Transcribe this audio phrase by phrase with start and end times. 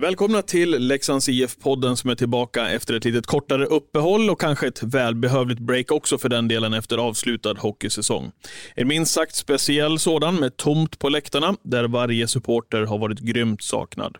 [0.00, 4.82] Välkomna till Leksands IF-podden som är tillbaka efter ett litet kortare uppehåll och kanske ett
[4.82, 8.30] välbehövligt break också för den delen efter avslutad hockeysäsong.
[8.74, 13.62] En minst sagt speciell sådan med tomt på läktarna där varje supporter har varit grymt
[13.62, 14.16] saknad.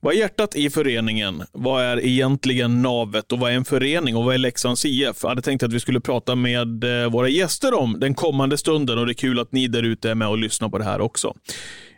[0.00, 1.42] Vad är hjärtat i föreningen?
[1.52, 5.16] Vad är egentligen navet och vad är en förening och vad är Leksands IF?
[5.22, 8.98] Jag hade tänkt att vi skulle prata med eh, våra gäster om den kommande stunden
[8.98, 11.00] och det är kul att ni där ute är med och lyssnar på det här
[11.00, 11.34] också.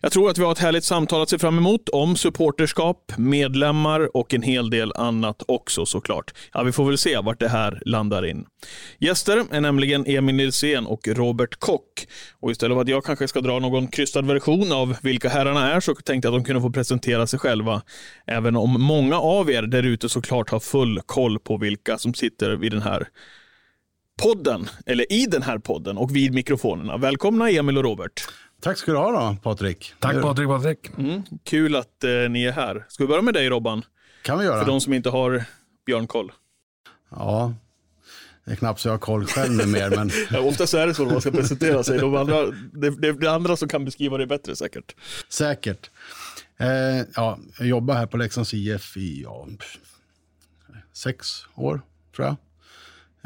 [0.03, 4.17] Jag tror att vi har ett härligt samtal att se fram emot om supporterskap, medlemmar
[4.17, 6.35] och en hel del annat också såklart.
[6.53, 8.47] Ja, vi får väl se vart det här landar in.
[8.99, 12.07] Gäster är nämligen Emil Nilsén och Robert Kock.
[12.41, 15.81] Och istället för att jag kanske ska dra någon krystad version av vilka herrarna är
[15.81, 17.83] så tänkte jag att de kunde få presentera sig själva.
[18.27, 22.57] Även om många av er där ute såklart har full koll på vilka som sitter
[22.57, 23.09] vid den här
[24.23, 26.97] podden, eller i den här podden och vid mikrofonerna.
[26.97, 28.29] Välkomna Emil och Robert.
[28.61, 29.95] Tack ska du ha då, Patrik.
[29.99, 30.91] Tack Patrik, Patrik.
[30.99, 32.87] Mm, kul att eh, ni är här.
[32.89, 33.85] Ska vi börja med dig Robban?
[34.23, 34.59] kan vi göra.
[34.59, 35.45] För de som inte har
[35.87, 36.33] björnkoll.
[37.11, 37.55] Ja,
[38.45, 39.91] det är knappt så jag har koll själv med mer.
[39.91, 40.11] Men...
[40.31, 41.99] ja, oftast är det så när man ska presentera sig.
[41.99, 44.95] De andra, det, det, det andra som kan beskriva det bättre säkert.
[45.29, 45.91] Säkert.
[46.57, 46.69] Eh,
[47.15, 49.49] ja, jag jobbar här på Leksands IF i ja,
[50.93, 51.83] sex år,
[52.17, 52.37] tror jag.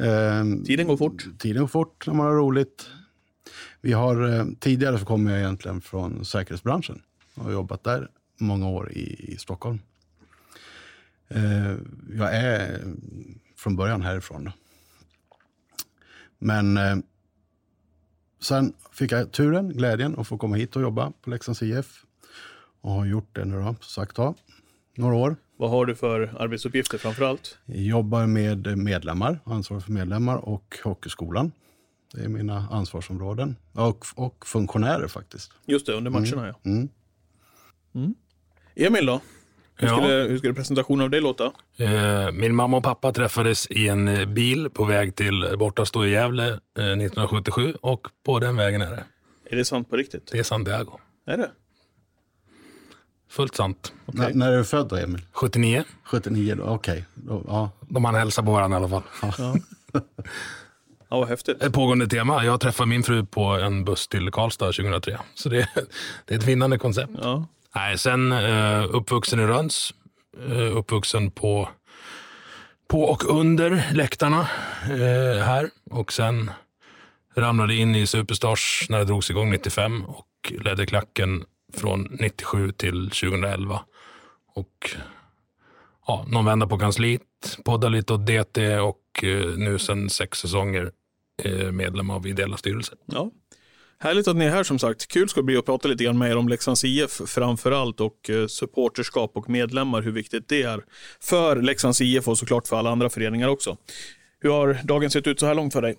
[0.07, 1.25] Eh, tiden går fort.
[1.39, 2.89] Tiden går fort när man har roligt.
[3.85, 7.03] Vi har, eh, tidigare så kom jag egentligen från säkerhetsbranschen
[7.35, 9.81] och har jobbat där många år i, i Stockholm.
[11.29, 11.75] Eh,
[12.19, 12.81] jag är
[13.57, 14.51] från början härifrån.
[16.39, 16.97] Men eh,
[18.41, 22.05] sen fick jag turen, glädjen att få komma hit och jobba på Leksands IF.
[22.81, 24.35] Och har gjort det nu då, sagt var,
[24.95, 25.37] några år.
[25.57, 27.59] Vad har du för arbetsuppgifter framför allt?
[27.65, 31.53] Jag jobbar med medlemmar, ansvarar för medlemmar och hockeyskolan.
[32.15, 33.57] Det är mina ansvarsområden.
[33.73, 35.53] Och, och funktionärer faktiskt.
[35.67, 36.47] Just det, under matcherna mm.
[36.47, 36.71] ja.
[36.71, 36.89] Mm.
[37.95, 38.15] Mm.
[38.75, 39.21] Emil då?
[39.77, 39.97] Hur, ja.
[39.97, 41.53] skulle, hur skulle presentationen av dig låta?
[41.77, 46.11] Eh, min mamma och pappa träffades i en eh, bil på väg till bortastå i
[46.11, 46.55] Gävle eh,
[46.85, 49.05] 1977 och på den vägen är det.
[49.51, 50.33] Är det sant på riktigt?
[50.33, 50.99] Det är Santiago.
[51.27, 51.51] Är det?
[53.29, 53.93] Fullt sant.
[54.07, 54.33] Okay.
[54.35, 55.27] När är du född då, Emil?
[55.33, 55.85] 79.
[56.05, 57.05] 79, okej.
[57.27, 57.43] Okay.
[57.47, 57.71] Ja.
[57.81, 59.33] De han hälsa på varandra i alla fall.
[59.39, 59.57] Ja.
[61.15, 61.63] Ja, vad häftigt.
[61.63, 62.45] Ett pågående tema.
[62.45, 65.19] Jag träffade min fru på en buss till Karlstad 2003.
[65.35, 65.69] Så det,
[66.25, 67.13] det är ett vinnande koncept.
[67.23, 67.47] Ja.
[67.75, 69.95] Nej, sen uh, uppvuxen i Röns.
[70.49, 71.69] Uh, uppvuxen på,
[72.89, 74.41] på och under läktarna
[74.91, 75.71] uh, här.
[75.91, 76.51] Och sen
[77.35, 83.11] ramlade in i Superstars när det drogs igång 95 och ledde klacken från 97 till
[83.11, 83.81] 2011.
[84.55, 84.91] Och
[86.07, 87.23] ja, någon vända på kansliet,
[87.65, 89.01] poddade lite åt DT och
[89.57, 91.04] nu sen sex säsonger Eh,
[91.73, 92.99] medlem av ideella styrelser.
[93.07, 93.31] Ja.
[93.99, 95.09] Härligt att ni är här som sagt.
[95.09, 98.01] Kul ska det bli att prata lite grann med er om Leksands IF framför allt
[98.01, 100.85] och eh, supporterskap och medlemmar, hur viktigt det är
[101.21, 103.77] för Leksands IF och såklart för alla andra föreningar också.
[104.41, 105.97] Hur har dagen sett ut så här långt för dig?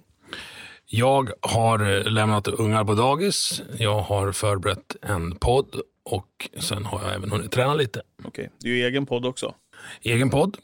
[0.86, 3.62] Jag har eh, lämnat ungar på dagis.
[3.78, 8.02] Jag har förberett en podd och sen har jag även hunnit träna lite.
[8.24, 9.56] Okej, det är ju egen podd också.
[10.02, 10.58] Egen podd.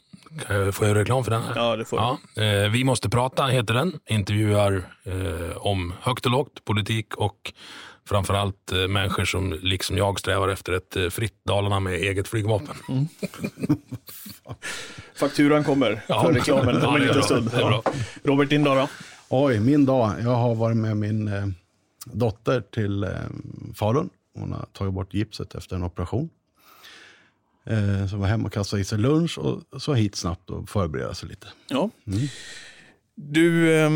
[0.72, 1.42] Får jag reklam för den?
[1.42, 1.52] Här?
[1.56, 3.92] Ja, det får ja, eh, Vi måste prata heter den.
[4.06, 7.52] Intervjuar eh, om högt och lågt, politik och
[8.08, 12.76] framförallt eh, människor som liksom jag strävar efter ett eh, fritt Dalarna med eget flygvapen.
[12.88, 13.08] Mm.
[15.14, 16.22] Fakturan kommer ja.
[16.22, 17.50] för reklamen om en liten stund.
[17.54, 17.82] Ja.
[18.24, 18.88] Robert, din dag då?
[19.28, 20.14] Oj, min dag.
[20.22, 21.46] Jag har varit med min eh,
[22.04, 23.10] dotter till eh,
[23.74, 24.10] Falun.
[24.34, 26.30] Hon har tagit bort gipset efter en operation.
[27.64, 31.14] Eh, som var hemma och kastade i sig lunch och så hit snabbt och förbereda
[31.14, 31.46] sig lite.
[31.68, 31.90] Ja.
[32.06, 32.20] Mm.
[33.14, 33.90] Du, eh,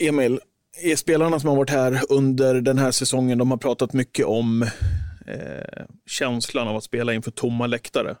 [0.00, 0.40] Emil,
[0.82, 4.62] är spelarna som har varit här under den här säsongen, de har pratat mycket om
[5.26, 8.16] eh, känslan av att spela inför tomma läktare.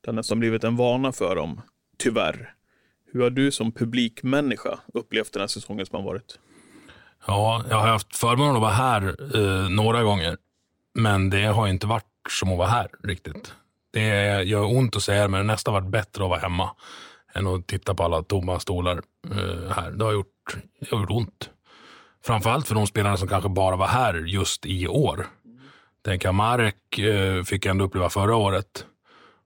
[0.00, 1.60] Det har nästan blivit en vana för dem,
[1.98, 2.54] tyvärr.
[3.12, 6.38] Hur har du som publikmänniska upplevt den här säsongen som har varit?
[7.26, 10.36] Ja, jag har haft förmånen att vara här eh, några gånger,
[10.94, 13.54] men det har inte varit som att vara här riktigt.
[13.94, 16.70] Det gör ont att säga det, men det har nästan varit bättre att vara hemma
[17.34, 19.90] än att titta på alla tomma stolar uh, här.
[19.90, 21.50] Det har, gjort, det har gjort ont.
[22.24, 25.26] Framförallt för de spelarna som kanske bara var här just i år.
[26.04, 28.86] Tänk att Marek uh, fick ändå uppleva förra året.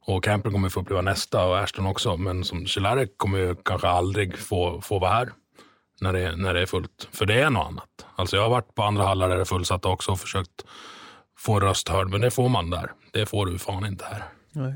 [0.06, 2.16] Och Camper kommer få uppleva nästa och Ashton också.
[2.16, 5.32] Men som Celarek kommer ju kanske aldrig få, få vara här
[6.00, 7.08] när det, när det är fullt.
[7.12, 8.06] För det är något annat.
[8.16, 10.64] Alltså jag har varit på andra hallar där det är fullsatta också och försökt
[11.38, 12.08] få röst hörd.
[12.08, 12.92] Men det får man där.
[13.12, 14.37] Det får du fan inte här.
[14.58, 14.74] Nej.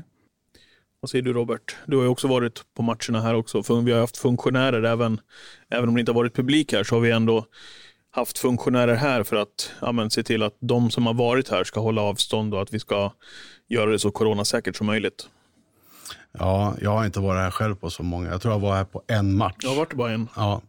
[0.99, 1.75] Vad säger du Robert?
[1.85, 3.81] Du har ju också varit på matcherna här också.
[3.81, 5.21] Vi har haft funktionärer även,
[5.69, 7.45] även om det inte har varit publik här så har vi ändå
[8.11, 11.63] haft funktionärer här för att ja, men, se till att de som har varit här
[11.63, 13.11] ska hålla avstånd och att vi ska
[13.67, 15.29] göra det så coronasäkert som möjligt.
[16.31, 18.29] Ja, jag har inte varit här själv på så många.
[18.29, 19.55] Jag tror jag var här på en match.
[19.61, 20.27] Jag har varit bara en.
[20.35, 20.61] Ja,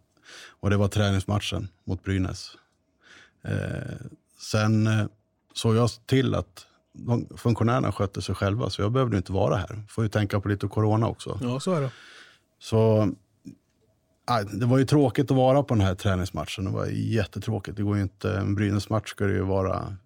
[0.61, 2.57] och det var träningsmatchen mot Brynäs.
[3.45, 4.07] Eh,
[4.41, 5.07] sen eh,
[5.55, 9.83] såg jag till att de, funktionärerna skötte sig själva, så jag behövde inte vara här.
[9.89, 11.39] Får ju tänka på lite corona också.
[11.43, 11.91] Ja, så är det.
[12.59, 13.13] Så
[14.53, 16.65] det var ju tråkigt att vara på den här träningsmatchen.
[16.65, 17.77] Det var jättetråkigt.
[17.77, 19.97] Det går ju inte, en Brynäs-match ska det ju vara,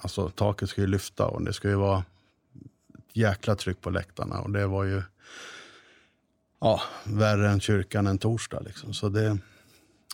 [0.00, 4.40] alltså taket ska ju lyfta och det ska ju vara ett jäkla tryck på läktarna.
[4.40, 5.02] Och det var ju
[6.60, 8.60] ja, värre än kyrkan en torsdag.
[8.60, 8.94] Liksom.
[8.94, 9.38] Så det,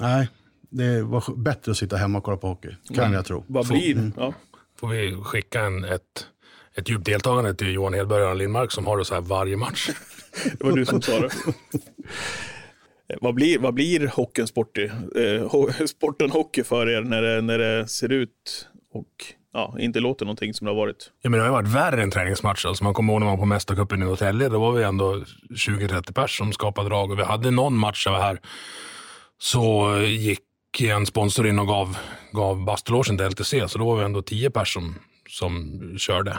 [0.00, 0.29] nej,
[0.71, 3.12] det var bättre att sitta hemma och kolla på hockey, kan mm.
[3.12, 3.45] jag tro.
[3.47, 4.12] Vad blir mm.
[4.17, 4.35] ja.
[4.81, 6.27] Får vi skicka en, ett,
[6.75, 9.91] ett djupt deltagande till Johan Hedberg och Lindmark som har det så här varje match.
[10.59, 11.31] det var du som sa det.
[13.21, 17.89] Vad blir, vad blir hockeyn sport, eh, sporten hockey för er när det, när det
[17.89, 19.07] ser ut och
[19.53, 21.11] ja, inte låter någonting som det har varit?
[21.23, 22.69] Ja, men det har varit värre än träningsmatcher.
[22.69, 24.49] Alltså man kommer ihåg när man var på Mästarcupen i Norrtälje.
[24.49, 27.11] Då var vi ändå 20-30 pers som skapade drag.
[27.11, 28.41] Och vi hade någon match där här
[29.39, 30.41] så gick
[30.87, 31.99] en sponsor in och gav,
[32.33, 33.69] gav Bastulogen till LTC.
[33.69, 34.95] Så då var vi ändå tio pers som,
[35.29, 36.39] som körde.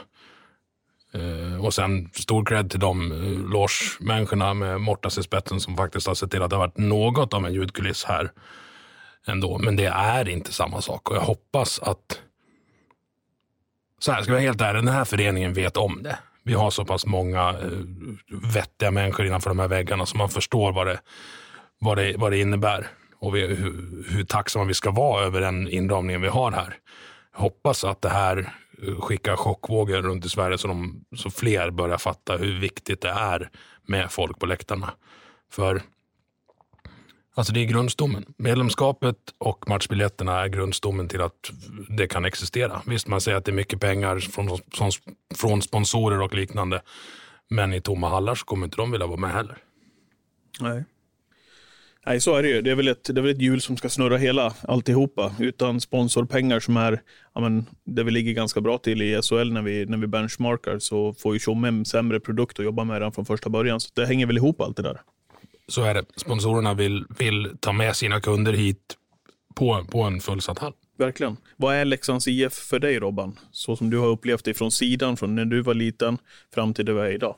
[1.16, 6.08] Uh, och sen stor cred till de uh, loge-människorna med Mortas i spetsen som faktiskt
[6.08, 8.32] har sett till att det har varit något av en ljudkuliss här
[9.28, 9.58] ändå.
[9.58, 12.22] Men det är inte samma sak och jag hoppas att
[14.00, 16.20] så här, ska vi vara helt ärlig, den här föreningen vet om det.
[16.44, 17.86] Vi har så pass många uh,
[18.54, 21.00] vettiga människor innanför de här väggarna så man förstår vad det,
[21.80, 22.88] vad det, vad det innebär
[23.20, 26.78] och vi, hur, hur tacksamma vi ska vara över den inramningen vi har här.
[27.34, 28.54] Jag hoppas att det här
[28.88, 33.10] eh, skickar chockvågor runt i Sverige så, de, så fler börjar fatta hur viktigt det
[33.10, 33.50] är
[33.88, 34.92] med folk på läktarna.
[35.52, 35.82] För
[37.36, 38.26] alltså det är grundstommen.
[38.38, 41.52] Medlemskapet och matchbiljetterna är grundstommen till att
[41.90, 42.82] det kan existera.
[42.86, 44.92] Visst, man säger att det är mycket pengar från, från,
[45.36, 46.82] från sponsorer och liknande.
[47.50, 49.58] Men i tomma hallar så kommer inte de vilja vara med heller.
[50.60, 50.84] Nej.
[52.06, 52.62] Nej, så är det ju.
[52.62, 55.36] Det är väl ett, det är väl ett hjul som ska snurra hela alltihopa.
[55.40, 57.02] Utan sponsorpengar som är,
[57.36, 60.80] ja, men, där vi ligger ganska bra till i SHL när vi, när vi benchmarkar
[60.80, 63.80] så får ju Tjomme en sämre produkt att jobba med redan från första början.
[63.80, 65.02] Så det hänger väl ihop allt det där.
[65.68, 66.06] Så är det.
[66.16, 68.96] Sponsorerna vill, vill ta med sina kunder hit
[69.56, 70.74] på, på en fullsatt hall.
[70.98, 71.38] Verkligen.
[71.58, 73.40] Vad är Leksands IF för dig Robban?
[73.52, 76.18] Så som du har upplevt det från sidan, från när du var liten
[76.54, 77.36] fram till det du är idag.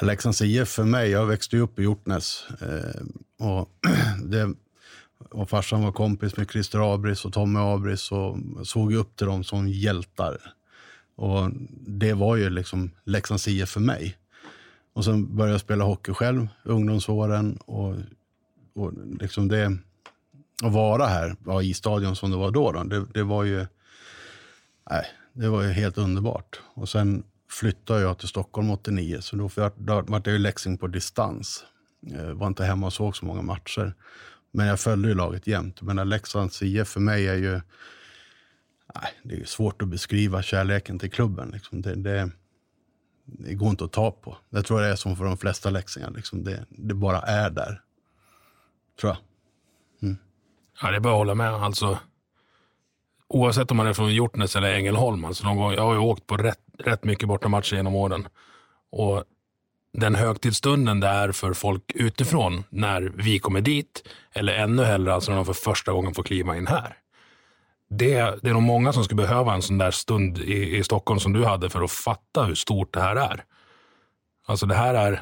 [0.00, 2.44] Leksands IF för mig, jag växte upp i Hjortnäs.
[2.60, 3.02] Eh,
[3.46, 3.70] och,
[4.24, 4.54] det,
[5.30, 9.44] och farsan var kompis med Christer Abris och Tommy Abris och såg upp till dem
[9.44, 10.38] som hjältar.
[11.16, 11.50] Och
[11.86, 14.16] det var ju liksom Leksands IF för mig.
[14.92, 17.56] Och sen började jag spela hockey själv, ungdomsåren.
[17.56, 17.96] Och,
[18.74, 19.76] och liksom det,
[20.62, 23.66] att vara här ja, i stadion som det var då, då det, det, var ju
[24.90, 26.60] nej, det var ju helt underbart.
[26.74, 31.64] Och sen flyttade jag till Stockholm 89, så då var jag i Leksing på distans.
[32.00, 33.94] Jag var inte hemma och såg så många matcher.
[34.50, 35.82] Men jag följde ju laget jämt.
[35.82, 37.60] Men Leksands IF för mig är ju...
[38.94, 41.50] Nej, det är svårt att beskriva kärleken till klubben.
[41.50, 41.82] Liksom.
[41.82, 42.30] Det, det,
[43.24, 44.36] det, går inte att ta på.
[44.50, 46.10] Det tror det är som för de flesta leksingar.
[46.10, 46.44] Liksom.
[46.44, 47.80] Det, det, bara är där.
[49.00, 49.18] Tror jag.
[50.02, 50.16] Mm.
[50.82, 51.54] Ja, det är bara att hålla med.
[51.54, 51.98] Alltså,
[53.28, 55.24] oavsett om man är från Hjortnäs eller Ängelholm.
[55.24, 58.28] Alltså någon gång, jag har ju åkt på rätt, rätt mycket bortamatcher genom åren.
[58.92, 59.24] Och
[59.92, 65.30] den högtidsstunden det är för folk utifrån när vi kommer dit, eller ännu hellre alltså
[65.30, 66.96] när de för första gången får kliva in här.
[67.90, 71.20] Det, det är nog många som skulle behöva en sån där stund i, i Stockholm
[71.20, 73.44] som du hade för att fatta hur stort det här är.
[74.46, 75.12] Alltså det här är...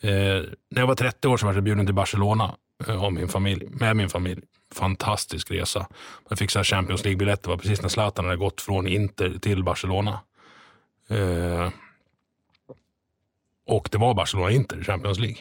[0.00, 2.54] Eh, när jag var 30 år så var jag bjuden till Barcelona
[2.88, 4.42] eh, min familj, med min familj
[4.74, 5.86] fantastisk resa.
[6.28, 9.64] Jag fick så Champions League-biljetter, det var precis när Zlatan hade gått från Inter till
[9.64, 10.20] Barcelona.
[11.08, 11.70] Eh,
[13.66, 15.38] och det var Barcelona-Inter i Champions League.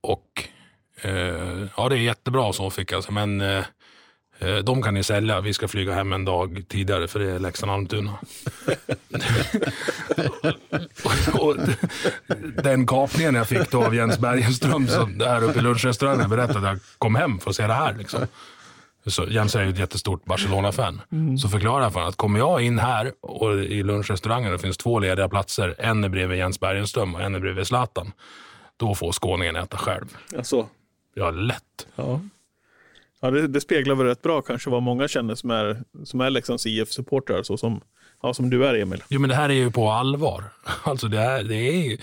[0.00, 0.48] Och
[1.02, 3.64] eh, ja, det är jättebra så fick jag, men eh,
[4.38, 5.40] eh, de kan ni sälja.
[5.40, 8.12] Vi ska flyga hem en dag tidigare för det är Leksand-Almtuna.
[12.62, 16.64] den kapningen jag fick då av Jens Bergenström som här uppe i lunchrestaurangen berättade att
[16.64, 17.94] jag kom hem för att se det här.
[17.94, 18.26] Liksom.
[19.06, 21.00] Så Jens är ju ett jättestort Barcelona-fan.
[21.12, 21.38] Mm.
[21.38, 24.76] Så förklarar jag för honom att kommer jag in här och i lunchrestaurangen det finns
[24.76, 28.12] två lediga platser, en är bredvid Jens Bergenström och en är bredvid Zlatan.
[28.76, 30.16] Då får skåningen äta själv.
[30.36, 30.66] Alltså.
[31.14, 31.86] Ja, lätt.
[31.96, 32.20] Ja.
[33.20, 36.30] Ja, det, det, speglar väl rätt bra kanske vad många känner som är, som är
[36.30, 37.80] Leksands IF-supportrar, så som,
[38.22, 39.02] ja, som du är Emil.
[39.08, 40.44] Jo, men det här är ju på allvar.
[40.82, 41.98] Alltså det, är, det är ju,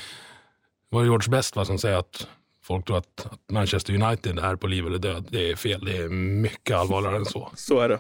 [0.89, 2.27] var George Best va, som säger att
[2.65, 5.27] Folk tror att, att Manchester United är på liv eller död.
[5.31, 5.85] Det är fel.
[5.85, 7.51] Det är mycket allvarligare än så.
[7.55, 7.99] Så är det.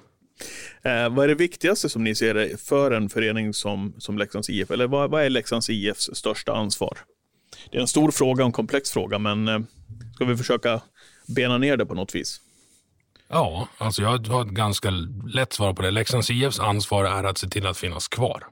[0.89, 4.49] Eh, vad är det viktigaste som ni ser det för en förening som, som Leksands
[4.49, 4.71] IF?
[4.71, 6.97] Eller vad, vad är Leksands IFs största ansvar?
[7.71, 9.59] Det är en stor fråga och en komplex fråga, men eh,
[10.15, 10.81] ska vi försöka
[11.27, 12.41] bena ner det på något vis?
[13.27, 14.89] Ja, alltså jag har ett ganska
[15.27, 15.91] lätt svar på det.
[15.91, 18.43] Leksands IFs ansvar är att se till att finnas kvar.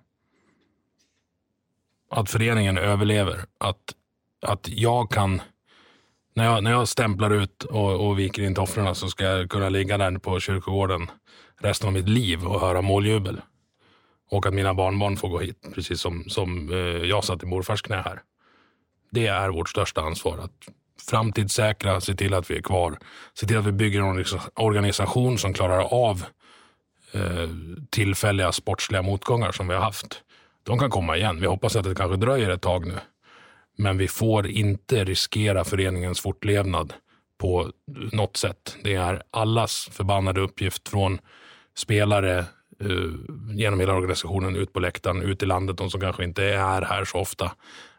[2.09, 3.45] Att föreningen överlever.
[3.57, 3.95] Att,
[4.41, 5.41] att jag kan...
[6.35, 9.69] När jag, när jag stämplar ut och, och viker in tofflorna så ska jag kunna
[9.69, 11.11] ligga där på kyrkogården
[11.61, 13.41] resten av mitt liv och höra måljubel.
[14.31, 16.77] Och att mina barnbarn får gå hit, precis som, som eh,
[17.09, 18.21] jag satt i morfars knä här.
[19.11, 20.37] Det är vårt största ansvar.
[20.37, 20.51] Att
[21.09, 22.97] framtidssäkra, se till att vi är kvar.
[23.33, 24.25] Se till att vi bygger en
[24.55, 26.25] organisation som klarar av
[27.11, 27.49] eh,
[27.89, 30.21] tillfälliga sportsliga motgångar som vi har haft.
[30.63, 31.41] De kan komma igen.
[31.41, 32.99] Vi hoppas att det kanske dröjer ett tag nu.
[33.77, 36.93] Men vi får inte riskera föreningens fortlevnad
[37.37, 37.71] på
[38.11, 38.77] något sätt.
[38.83, 41.19] Det är allas förbannade uppgift från
[41.75, 42.45] spelare
[42.83, 43.13] uh,
[43.51, 47.05] genom hela organisationen, ut på läktaren, ut i landet, de som kanske inte är här
[47.05, 47.51] så ofta.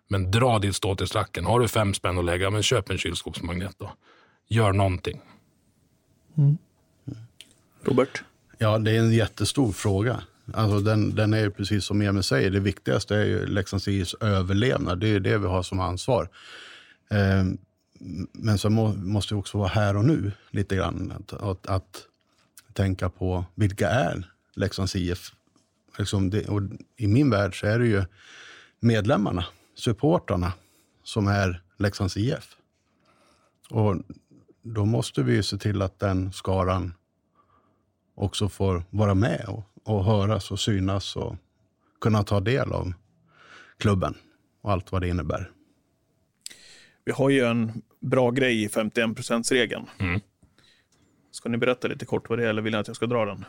[0.08, 1.44] Men dra ditt stå till stracken.
[1.44, 3.92] Har du fem spänn att lägga, men köp en kylskåpsmagnet då.
[4.48, 5.20] Gör någonting.
[6.36, 6.58] Mm.
[7.82, 8.22] Robert?
[8.58, 10.22] Ja, det är en jättestor fråga.
[10.52, 15.00] Alltså den, den är precis som Emil säger, det viktigaste är ju Leksands IFs överlevnad.
[15.00, 16.28] Det är det vi har som ansvar.
[17.10, 17.44] Eh,
[18.32, 21.12] men så må, måste vi också vara här och nu lite grann.
[21.16, 22.06] Att, att, att
[22.72, 25.32] tänka på vilka är Leksands IF?
[25.98, 26.46] Liksom det,
[26.96, 28.04] I min värld så är det ju
[28.80, 30.52] medlemmarna, supportrarna
[31.04, 32.56] som är Leksands IF.
[33.70, 33.96] Och
[34.62, 36.94] då måste vi se till att den skaran
[38.14, 41.36] också får vara med och, och höras och synas och
[42.00, 42.92] kunna ta del av
[43.78, 44.14] klubben
[44.62, 45.50] och allt vad det innebär.
[47.04, 50.20] Vi har ju en bra grej i 51 regeln mm.
[51.30, 53.24] Ska ni berätta lite kort vad det är eller vill ni att jag ska dra
[53.24, 53.44] den?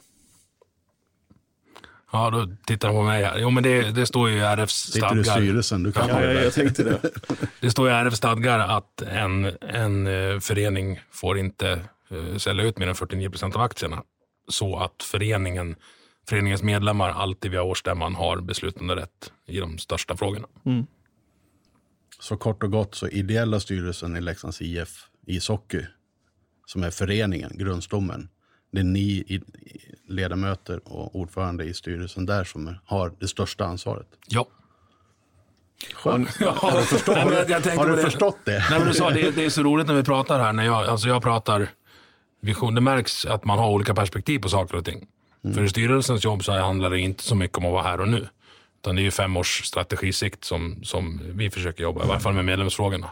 [2.11, 3.37] Ja, då tittar de på mig här.
[3.39, 5.09] Jo, men det, det står ju i RFs stadgar.
[5.09, 5.83] Sitter du i styrelsen?
[5.83, 7.01] Du kan ja, ja, jag tänkte det.
[7.61, 12.77] det står i RFs stadgar att en, en uh, förening får inte uh, sälja ut
[12.77, 14.03] mer än 49 procent av aktierna.
[14.47, 15.75] Så att föreningen,
[16.29, 20.48] föreningens medlemmar alltid via årsstämman har beslutande rätt i de största frågorna.
[20.65, 20.86] Mm.
[22.20, 25.86] Så kort och gott så ideella styrelsen i Leksands IF ishockey
[26.65, 28.29] som är föreningen, grundstommen.
[28.72, 29.41] Det är ni
[30.08, 34.08] ledamöter och ordförande i styrelsen där som har det största ansvaret.
[34.27, 34.48] Ja.
[35.94, 36.29] Skönt.
[36.39, 38.65] Har du förstått, Nej, har du förstått det?
[38.70, 40.53] Nej, men du sa, det, det är så roligt när vi pratar här.
[40.53, 41.70] När jag, alltså jag pratar
[42.41, 42.75] vision.
[42.75, 45.08] Det märks att man har olika perspektiv på saker och ting.
[45.45, 45.55] Mm.
[45.55, 48.07] För i styrelsens jobb så handlar det inte så mycket om att vara här och
[48.07, 48.27] nu.
[48.81, 52.33] Utan det är ju fem års strategisikt som, som vi försöker jobba, i varje fall
[52.33, 53.09] med medlemsfrågorna.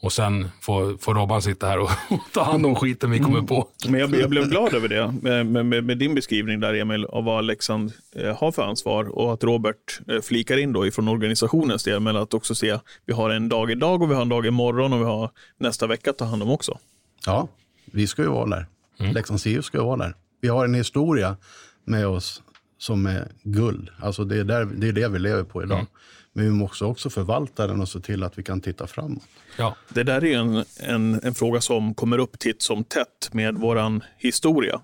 [0.00, 1.90] Och sen får, får Robban sitta här och,
[2.32, 3.54] ta hand om skiten vi kommer på.
[3.54, 3.92] Mm.
[3.92, 7.24] Men jag, jag, blev glad över det, med, med, med, din beskrivning där Emil, av
[7.24, 11.84] vad Leksand eh, har för ansvar och att Robert eh, flikar in då ifrån organisationens
[11.84, 14.46] del, men att också se, vi har en dag idag och vi har en dag
[14.46, 16.78] imorgon och vi har nästa vecka att ta hand om också.
[17.26, 17.48] Ja,
[17.84, 18.66] vi ska ju vara där.
[19.00, 19.14] Mm.
[19.14, 20.14] Leksands IF ska ju vara där.
[20.40, 21.36] Vi har en historia
[21.84, 22.42] med oss
[22.78, 23.88] som är guld.
[24.00, 25.78] Alltså det är, där, det, är det vi lever på idag.
[25.78, 25.90] Mm.
[26.32, 29.22] Men vi måste också förvalta den och se till att vi kan titta framåt.
[29.56, 29.76] Ja.
[29.88, 34.00] Det där är en, en, en fråga som kommer upp titt som tätt med vår
[34.18, 34.80] historia.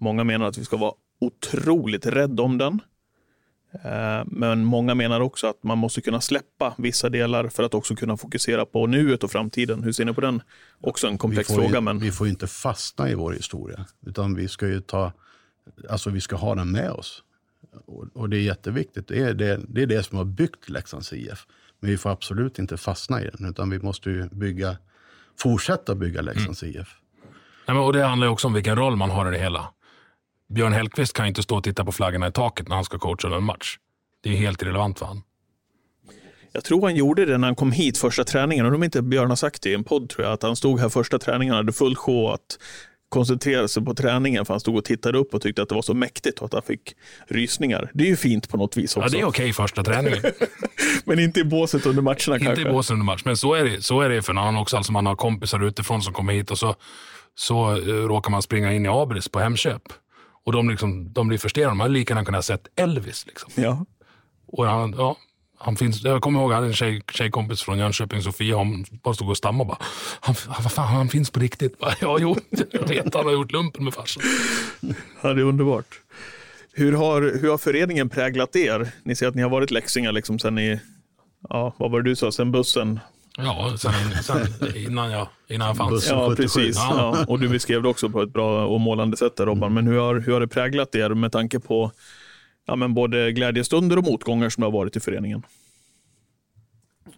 [0.00, 2.80] Många menar att vi ska vara otroligt rädda om den.
[3.72, 7.96] Eh, men många menar också att man måste kunna släppa vissa delar för att också
[7.96, 9.82] kunna fokusera på nuet och framtiden.
[9.82, 10.42] Hur ser ni på den?
[10.80, 11.74] Också en komplex fråga.
[11.74, 11.98] Ju, men...
[11.98, 15.12] Vi får inte fastna i vår historia, utan vi ska ju ta,
[15.88, 17.22] alltså vi ska ha den med oss.
[17.86, 19.08] Och, och det är jätteviktigt.
[19.08, 21.46] Det är det, det är det som har byggt Leksands IF.
[21.80, 24.76] Men vi får absolut inte fastna i den, utan vi måste ju bygga,
[25.38, 26.80] fortsätta bygga Leksands mm.
[26.80, 26.96] IF.
[27.66, 29.68] Ja, men, och det handlar också om vilken roll man har i det hela.
[30.54, 33.36] Björn Hellkvist kan inte stå och titta på flaggorna i taket när han ska coacha
[33.36, 33.78] en match.
[34.22, 35.22] Det är helt irrelevant för honom.
[36.52, 38.66] Jag tror han gjorde det när han kom hit första träningen.
[38.66, 40.80] Och om inte Björn har sagt det i en podd tror jag, att han stod
[40.80, 42.58] här första träningen och hade full sjå att
[43.08, 45.82] koncentrera sig på träningen för han stod och tittade upp och tyckte att det var
[45.82, 46.94] så mäktigt och att han fick
[47.28, 47.90] rysningar.
[47.94, 49.08] Det är ju fint på något vis också.
[49.08, 50.22] Ja, det är okej okay första träningen.
[51.04, 52.50] men inte i båset under matcherna inte kanske.
[52.50, 54.76] Inte i båset under match, men så är det, så är det för någon också.
[54.76, 56.74] Alltså man har kompisar utifrån som kommer hit och så,
[57.34, 59.82] så uh, råkar man springa in i Abris på Hemköp.
[60.44, 61.70] Och de, liksom, de blir frustrerade.
[61.70, 63.26] De hade lika gärna kunnat ha sett Elvis.
[63.26, 63.52] Liksom.
[63.54, 63.86] Ja.
[64.46, 65.16] Och han, ja,
[65.58, 69.14] han finns, jag kommer ihåg, jag hade en tjej, tjejkompis från Jönköping, Sofia, hon bara
[69.14, 69.68] stod och stammade.
[69.68, 69.78] Bara,
[70.20, 71.78] han, vad fan, han finns på riktigt.
[71.78, 72.36] Bara, ja, jo,
[72.72, 74.22] jag vet, han har gjort lumpen med farsan.
[75.22, 76.00] Ja, det är underbart.
[76.72, 78.92] Hur har, hur har föreningen präglat er?
[79.02, 80.80] Ni ser att ni har varit läxingar liksom sen ni,
[81.48, 83.00] ja, vad var det du sa, sen bussen
[83.44, 83.92] Ja, sen,
[84.22, 85.90] sen innan, jag, innan jag fanns.
[85.90, 86.42] Bussen Ja, 77.
[86.42, 86.76] precis.
[86.76, 87.16] Ja.
[87.18, 87.24] Ja.
[87.28, 89.74] Och du beskrev det också på ett bra och målande sätt där, Robban.
[89.74, 91.92] Men hur har, hur har det präglat er med tanke på
[92.66, 95.42] ja, men både glädjestunder och motgångar som det har varit i föreningen?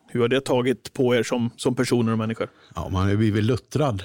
[0.09, 2.49] Hur har det tagit på er som, som personer och människor?
[2.75, 4.05] Ja, man har blivit luttrad.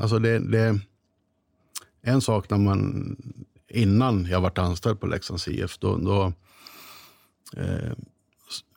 [0.00, 0.80] Alltså det, det
[2.02, 3.16] en sak när man,
[3.70, 6.32] innan jag varit anställd på Leksands IF, då, då,
[7.56, 7.92] eh,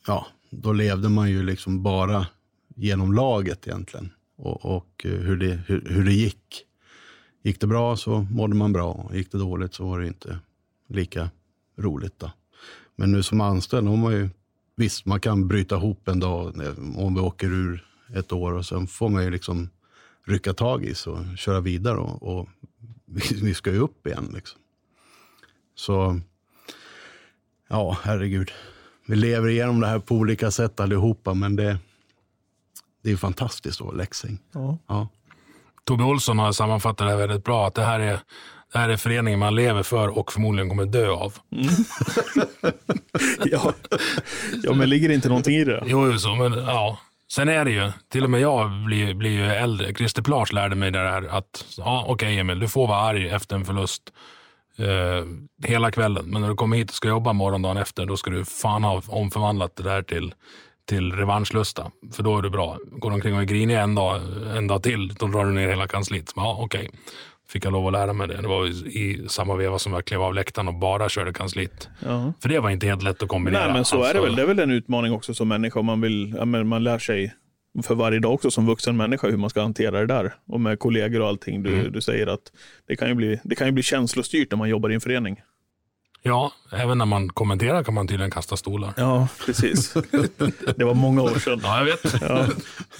[0.08, 2.28] ja, då levde man ju liksom bara
[2.80, 4.12] genom laget egentligen.
[4.36, 6.66] Och, och eh, hur, det, hur, hur det gick.
[7.44, 9.12] Gick det bra så mådde man bra.
[9.14, 10.40] Gick det dåligt så var det inte
[10.88, 11.30] lika
[11.78, 12.20] roligt.
[12.20, 12.32] Då.
[12.96, 14.30] Men nu som anställd, har man ju,
[14.76, 16.54] visst man kan bryta ihop en dag
[16.96, 19.70] om vi åker ur ett år och sen får man ju liksom
[20.26, 22.50] rycka tag i och köra vidare och, och
[23.06, 24.32] vi, vi ska ju upp igen.
[24.34, 24.60] Liksom.
[25.76, 26.20] Så,
[27.68, 28.52] ja herregud.
[29.06, 31.78] Vi lever igenom det här på olika sätt allihopa men det,
[33.04, 34.40] det är fantastiskt vara Leksing.
[34.54, 34.78] Ja.
[34.88, 35.08] Ja.
[35.86, 37.68] Tobbe Olsson har sammanfattat det här väldigt bra.
[37.68, 38.20] Att det här är,
[38.74, 41.34] det här är föreningen man lever för och förmodligen kommer dö av.
[43.46, 43.74] Ja.
[44.64, 45.84] ja, men ligger det inte någonting i det?
[45.86, 46.98] Jo, så, men ja.
[47.32, 49.94] Sen är det ju, till och med jag blir, blir ju äldre.
[49.94, 53.56] Christer Plars lärde mig det där att, ja okej Emil, du får vara arg efter
[53.56, 54.02] en förlust
[54.78, 55.26] eh,
[55.68, 56.26] hela kvällen.
[56.26, 59.02] Men när du kommer hit och ska jobba morgondagen efter, då ska du fan ha
[59.08, 60.34] omförvandlat det där till,
[60.90, 61.92] till revanschlusta.
[62.14, 62.78] För då är du bra.
[62.92, 64.22] Går omkring och är grinig en dag,
[64.58, 66.34] en dag till, då drar du ner hela kansliet.
[66.36, 66.90] Ja, okej.
[67.50, 68.42] Fick jag lov att lära mig det.
[68.42, 71.90] Det var i, samma veva som jag klev av läktaren och bara körde kansliet.
[72.06, 72.34] Ja.
[72.42, 73.64] För det var inte helt lätt att kombinera.
[73.66, 74.36] Nej, men så är det Alltså, väl.
[74.36, 75.82] Det är väl en utmaning också som människa.
[75.82, 77.34] Man, vill, man lär sig
[77.84, 80.34] för varje dag också som vuxen människa hur man ska hantera det där.
[80.48, 81.64] Och med kollegor och allting.
[81.64, 81.92] Du, Mm.
[81.92, 82.40] du säger att
[82.88, 85.42] det kan, ju bli, det kan ju bli känslostyrt när man jobbar i en förening.
[86.22, 88.94] Ja, även när man kommenterar kan man tydligen kasta stolar.
[88.98, 89.94] Ja, precis.
[90.76, 91.60] det var många år sedan.
[91.64, 92.22] Ja, jag vet.
[92.22, 92.46] Ja.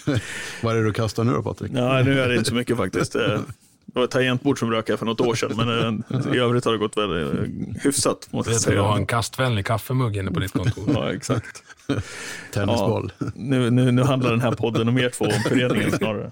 [0.64, 1.72] Vad är det du kastar nu då Patrik?
[1.76, 3.16] Ja, nu är det inte så mycket faktiskt.
[3.16, 6.40] Eh, Det var ett tangentbord som rök här för något år sedan, men eh, i
[6.40, 8.28] övrigt har det gått väldigt eh, hyfsat.
[8.32, 8.98] Måste jag Vet du, du har säga.
[8.98, 10.84] en kastvänlig kaffemugg inne på ditt kontor.
[10.94, 11.64] Ja, exakt.
[12.54, 13.12] Tennisboll.
[13.36, 16.32] Nu, nu, nu handlar den här podden om er två, om föreningen snarare.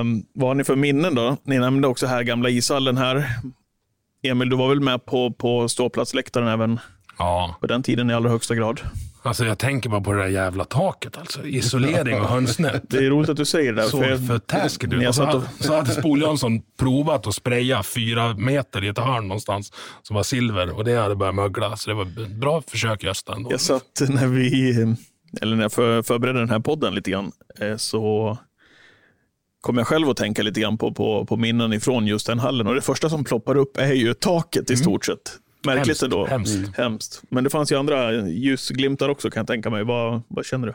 [0.00, 1.36] Um, vad har ni för minnen då?
[1.44, 3.30] Ni nämnde också här gamla ishallen här.
[4.24, 6.80] Emil, du var väl med på, på ståplatsläktaren även
[7.18, 8.80] Ja, på den tiden i allra högsta grad?
[9.22, 11.18] alltså jag tänker bara på det där jävla taket.
[11.18, 11.46] Alltså.
[11.46, 12.82] Isolering och hönsnät.
[12.88, 13.82] Det är roligt att du säger det.
[13.82, 15.08] där, Så för för taskigt ut.
[15.08, 19.72] Och så, hade, så hade Spol-Jansson provat att spraya fyra meter i ett hörn någonstans
[20.02, 21.76] som var silver och det hade börjat mögla.
[21.76, 23.34] Så det var ett bra försök Gösta.
[23.34, 23.50] ändå.
[23.52, 24.70] Jag satt när vi,
[25.42, 28.38] eller när jag för, förberedde den här podden lite grann, eh, så
[29.64, 32.66] kom jag själv att tänka lite grann på, på, på minnen ifrån just den hallen.
[32.66, 35.38] Och det första som ploppar upp är ju taket i stort sett.
[35.66, 36.26] Märkligt Hemskt, ändå.
[36.26, 36.76] hemskt.
[36.76, 37.22] Hemskt.
[37.28, 39.84] Men det fanns ju andra ljusglimtar också kan jag tänka mig.
[39.84, 40.74] Vad, vad känner du?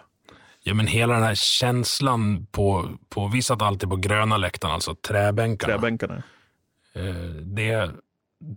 [0.63, 4.95] Ja, men hela den här känslan på, på vi satt alltid på gröna läktaren, alltså
[4.95, 5.73] träbänkarna.
[5.73, 6.23] Träbänkarna.
[6.95, 7.04] Eh,
[7.41, 7.91] det,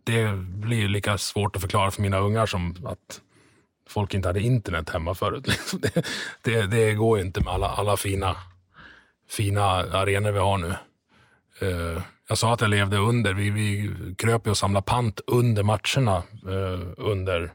[0.05, 3.21] det blir lika svårt att förklara för mina ungar som att
[3.89, 5.49] folk inte hade internet hemma förut.
[5.81, 6.05] Det,
[6.43, 8.37] det, det går ju inte med alla, alla fina,
[9.33, 10.75] fina arenor vi har nu.
[11.61, 13.35] Eh, jag sa att jag levde under.
[13.35, 16.17] Vi, vi kröp ju och samlade pant under matcherna
[16.47, 17.53] eh, under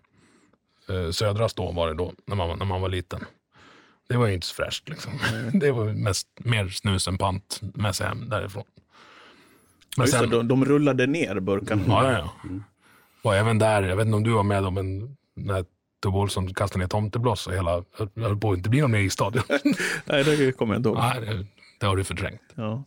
[0.89, 3.25] eh, Södras då var det då, när man, när man var liten.
[4.09, 4.89] Det var ju inte så fräscht.
[4.89, 5.11] Liksom.
[5.53, 8.63] Det var mest mer snus än pant med sig hem därifrån.
[9.97, 11.83] Men sen- de, de rullade ner burkarna.
[11.87, 12.49] Ja, ja, ja.
[13.21, 15.65] Och även där, jag vet inte om du var med då, men när
[15.99, 18.99] Tobbe Olsson kastade ner tomtebloss och hela, jag höll på att inte bli någon mer
[18.99, 19.43] i stadion.
[20.05, 20.97] Nej, det kommer jag inte ihåg.
[20.97, 21.47] Nej,
[21.79, 22.41] det, har du förträngt.
[22.55, 22.83] Ja.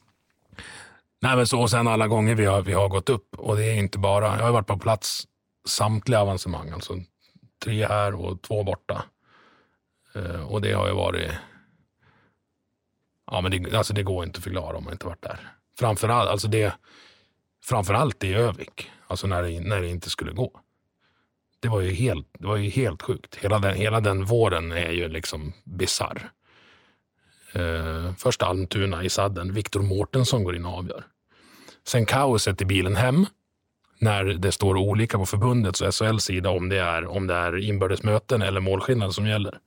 [1.22, 3.64] Nej, men så, och sen alla gånger vi har, vi har gått upp, och det
[3.64, 5.28] är inte bara, jag har varit på plats
[5.68, 6.94] samtliga avancemang, alltså
[7.64, 9.04] tre här och två borta.
[10.14, 11.30] Eh, och det har ju varit,
[13.30, 15.52] ja men det, alltså det går inte att förklara om man inte varit där.
[15.78, 16.74] Framförallt, alltså det,
[17.64, 20.60] framförallt i Övik, alltså när det, när det inte skulle gå.
[21.60, 23.34] Det var ju helt, det var ju helt sjukt.
[23.36, 26.30] Hela den, hela den våren är ju liksom bizarr.
[27.52, 29.54] Eh, först Almtuna i sadden.
[29.54, 31.04] Viktor Mårtensson går in och avgör.
[31.86, 33.26] Sen kaoset i bilen hem.
[33.98, 37.58] När det står olika på förbundets och SHLs sida om det är, om det är
[37.58, 39.58] inbördes möten eller målskillnad som gäller.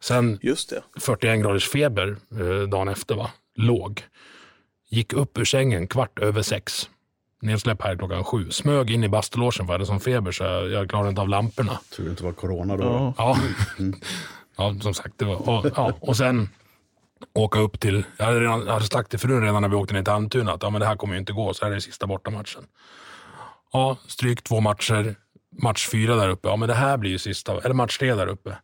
[0.00, 0.82] Sen Just det.
[1.00, 3.30] 41 graders feber eh, dagen efter, va?
[3.58, 4.02] låg.
[4.88, 6.90] Gick upp ur sängen kvart över sex.
[7.42, 8.50] Nedsläpp här klockan sju.
[8.50, 11.28] Smög in i bastulåsen för jag hade sån feber så jag, jag klarade inte av
[11.28, 11.80] lamporna.
[11.90, 12.84] Tror det inte var corona då?
[12.84, 13.14] Ja.
[13.18, 13.38] Ja,
[14.56, 15.18] ja som sagt.
[15.18, 16.48] Det var, och, ja, och sen
[17.34, 18.04] åka upp till...
[18.16, 20.52] Jag hade, redan, jag hade sagt till frun redan när vi åkte ner till Almtuna
[20.52, 22.64] att ja, men det här kommer ju inte gå, så här är det sista bortamatchen.
[23.72, 25.14] Ja, stryk två matcher.
[25.62, 26.48] Match fyra där uppe.
[26.48, 28.56] Ja, men det här blir ju sista, eller match tre där uppe.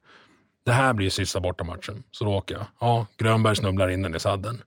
[0.64, 2.02] det här blir sista bortamatchen.
[2.10, 2.64] Så då åker jag.
[2.80, 4.62] Ja, Grönberg snubblar in den i sadden.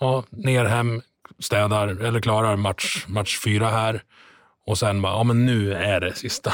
[0.00, 1.02] Ja, ner hem,
[1.38, 4.02] städar eller klarar match, match fyra här.
[4.66, 6.52] Och sen bara, ja men nu är det sista.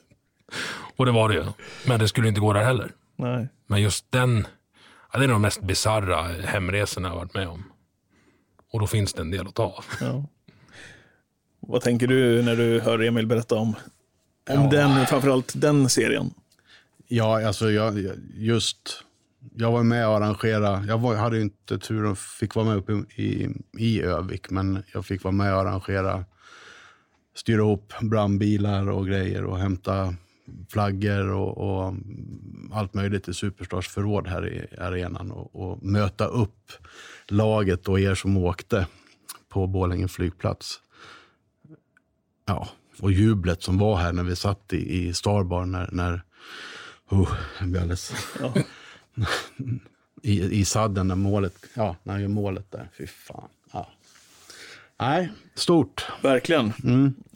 [0.96, 1.44] och det var det ju.
[1.86, 2.90] Men det skulle inte gå där heller.
[3.16, 3.48] Nej.
[3.66, 4.46] Men just den,
[5.12, 7.64] ja, det är de mest bisarra hemresorna jag har varit med om.
[8.72, 9.84] Och då finns det en del att ta av.
[10.00, 10.24] Ja.
[11.60, 13.74] Vad tänker du när du hör Emil berätta om, om
[14.46, 14.68] Ja.
[14.70, 16.34] den, framförallt den serien?
[17.08, 19.04] Ja, alltså jag, just...
[19.54, 20.84] Jag var med och arrangera.
[20.88, 22.92] Jag var, hade inte turen fick vara med uppe
[23.22, 26.24] i, i Övik, men jag fick vara med och arrangera,
[27.34, 30.14] styra ihop brandbilar och grejer och hämta
[30.68, 31.94] flaggor och, och
[32.72, 36.72] allt möjligt i Superstars förråd här i arenan och, och möta upp
[37.28, 38.86] laget och er som åkte
[39.48, 40.80] på Borlänge flygplats.
[42.46, 42.68] Ja,
[43.00, 46.22] och jublet som var här när vi satt i, i Starbar när, när
[47.08, 48.12] oh, jag blir alldeles...
[48.40, 48.54] Ja.
[50.22, 52.88] I, I sadden när målet, ja, när han gör målet där.
[52.98, 53.48] Fy fan.
[55.00, 56.06] Nej, stort.
[56.22, 56.72] Verkligen.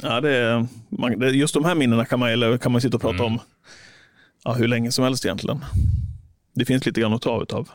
[0.02, 2.96] Ja, det är, man, det, just de här minnena kan man, eller kan man sitta
[2.96, 3.38] och prata om
[4.44, 5.64] ja, hur länge som helst egentligen.
[6.54, 7.68] Det finns lite grann att ta utav.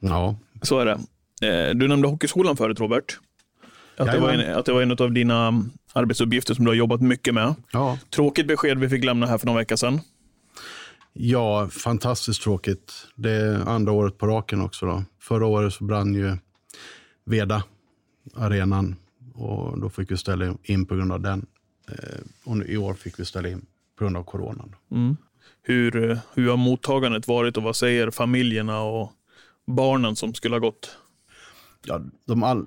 [0.00, 0.98] Ja, Så är det.
[1.48, 3.18] Eh, Du nämnde hockeyskolan förut, Robert.
[3.98, 6.76] Att det, var en, att det var en av dina mm, arbetsuppgifter som du har
[6.76, 7.54] jobbat mycket med.
[7.72, 7.98] ja.
[8.14, 10.00] Tråkigt besked vi fick lämna här för någon vecka sedan.
[11.12, 12.92] ja, fantastiskt tråkigt.
[13.14, 14.86] Det är andra året på raken också.
[14.86, 15.04] Då.
[15.20, 16.36] Förra året så brann ju
[17.24, 17.62] Veda,
[18.34, 18.96] arenan.
[19.34, 21.46] Och då fick vi ställa in på grund av den.
[21.88, 23.66] Eh, Och nu- i år fick vi ställa in
[23.98, 24.74] på grund av coronan.
[25.62, 29.12] Hur, eh, hur har mottagandet varit och vad säger familjerna och
[29.66, 30.96] barnen som skulle ha gått?
[31.86, 32.66] ja, de all,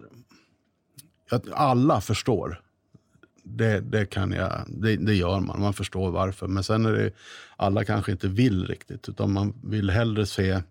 [1.53, 2.61] alla förstår.
[3.43, 6.47] Det, det, kan jag, det, det gör man, man förstår varför.
[6.47, 7.11] Men sen är det,
[7.55, 10.61] alla kanske inte vill riktigt, utan man vill hellre se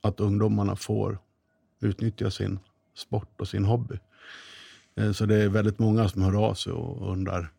[0.00, 1.18] att ungdomarna får
[1.80, 2.58] utnyttja sin
[2.94, 3.98] sport och sin hobby.
[4.96, 7.52] Eh, Så det är väldigt många som hör av sig och undrar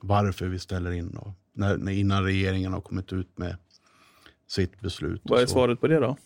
[0.00, 1.16] varför vi ställer in.
[1.16, 3.56] Och när, innan regeringen har kommit ut med
[4.48, 5.20] sitt beslut.
[5.24, 6.16] Vad är svaret på det då?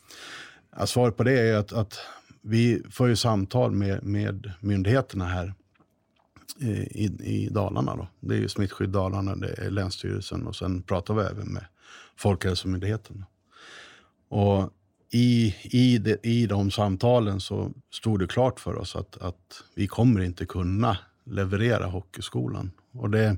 [0.77, 1.99] Ja, svaret på det är att, att
[2.43, 5.55] vi får ju samtal med, med myndigheterna här
[6.61, 7.97] eh, i, i Dalarna.
[7.97, 8.09] Då.
[8.21, 11.65] Det är ju Smittskydd Dalarna, det är Länsstyrelsen och sen pratar vi även med
[12.17, 13.25] Folkhälsomyndigheten.
[14.29, 14.71] Och
[15.11, 19.87] i, i, de, I de samtalen så stod det klart för oss att, att vi
[19.87, 22.71] kommer inte kunna leverera hockeyskolan.
[22.93, 23.37] Och det,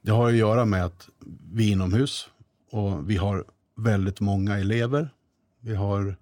[0.00, 1.08] det har att göra med att
[1.52, 2.28] vi är inomhus
[2.70, 3.44] och vi har
[3.76, 5.10] väldigt många elever.
[5.60, 6.16] Vi har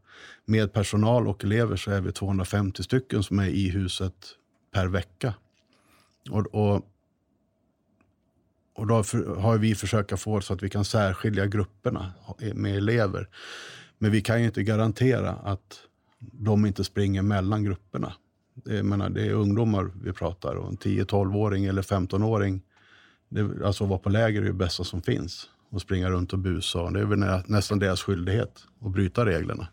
[0.45, 4.15] med personal och elever så är vi 250 stycken som är i huset
[4.73, 5.35] per vecka.
[6.31, 6.87] Och, och,
[8.75, 8.95] och då
[9.41, 12.13] har vi försökt få så att vi kan särskilja grupperna
[12.55, 13.29] med elever.
[14.03, 15.81] Men vi kan ju inte garantera att
[16.19, 18.13] de inte springer mellan grupperna.
[18.55, 20.69] Det, jag menar, det är ungdomar vi pratar om.
[20.69, 22.63] En 10-12-åring eller 15-åring.
[23.29, 25.51] Det, alltså att vara på läger är det bästa som finns.
[25.71, 26.91] Och springa runt och busa.
[26.91, 29.69] Det är väl nä, nästan deras skyldighet att bryta reglerna.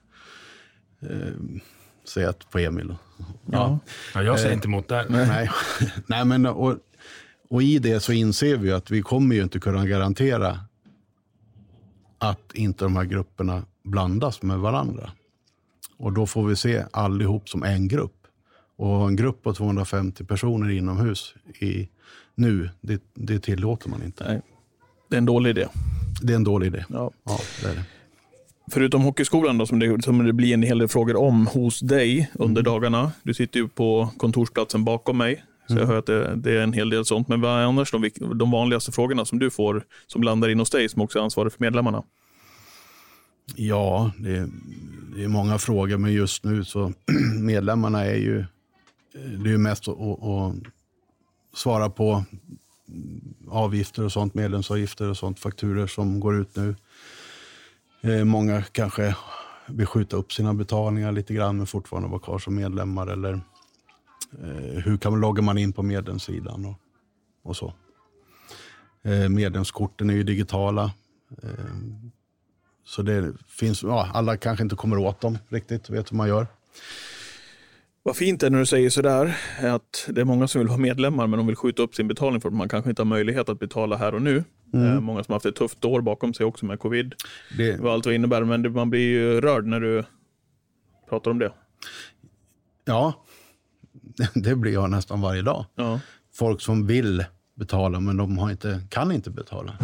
[1.00, 1.34] Eh,
[2.08, 2.96] säger jag på Emil.
[3.46, 3.80] Ja.
[4.14, 5.06] Ja, jag säger inte emot där.
[5.10, 5.50] Nej.
[6.08, 6.78] Nej, men och,
[7.50, 10.60] och i det så inser vi att vi kommer ju inte kunna garantera
[12.18, 15.12] att inte de här grupperna blandas med varandra.
[15.98, 18.14] Och då får vi se allihop som en grupp.
[18.76, 21.90] Och en grupp på 250 personer inomhus i,
[22.36, 24.24] nu, det, det tillåter man inte.
[24.28, 24.42] Nej,
[25.10, 25.68] det är en dålig idé.
[26.22, 26.86] Det är en dålig idé.
[26.90, 27.12] Ja.
[27.24, 27.84] Ja, det är det.
[28.72, 32.32] Förutom hockeyskolan då, som det, som det blir en hel del frågor om hos dig
[32.34, 33.12] under dagarna.
[33.24, 35.44] Du sitter ju på kontorsplatsen bakom mig.
[35.68, 37.28] Så jag hör att det, det är en hel del sånt.
[37.28, 40.70] Men vad är annars de, de vanligaste frågorna som du får som landar in hos
[40.70, 42.04] dig som också är ansvarig för medlemmarna?
[43.56, 44.50] Ja, det är,
[45.16, 46.94] det är många frågor, men just nu så
[47.42, 48.46] medlemmarna är ju,
[49.14, 50.54] det är ju mest att, att, att
[51.54, 52.24] svara på
[53.48, 56.76] avgifter och sånt, medlemsavgifter och sånt, fakturer som går ut nu.
[58.02, 59.16] Eh, Många kanske
[59.68, 63.08] vill skjuta upp sina betalningar lite grann, men fortfarande vara kvar som medlemmar.
[63.08, 63.34] Eller
[64.44, 66.80] eh, hur kan man, loggar man in på medlemssidan och,
[67.44, 67.74] och så.
[69.04, 70.92] Eh, medlemskorten är ju digitala.
[71.44, 71.76] Eh,
[72.88, 76.48] så det finns, ja, alla kanske inte kommer åt dem riktigt, vet hur man gör.
[78.04, 80.68] Vad fint det är när du säger sådär, är att det är många som vill
[80.68, 83.06] vara medlemmar men de vill skjuta upp sin betalning för att man kanske inte har
[83.08, 84.44] möjlighet att betala här och nu.
[84.74, 87.14] Eh, Många som har haft ett tufft år bakom sig också med covid.
[87.58, 90.04] Det, Vad allt vad innebär, men man blir ju rörd när du
[91.10, 91.52] pratar om det.
[92.86, 93.26] ja,
[94.34, 95.66] det blir jag nästan varje dag.
[95.76, 96.00] Ja.
[96.34, 99.78] Folk som vill betala, men de har inte, kan inte betala.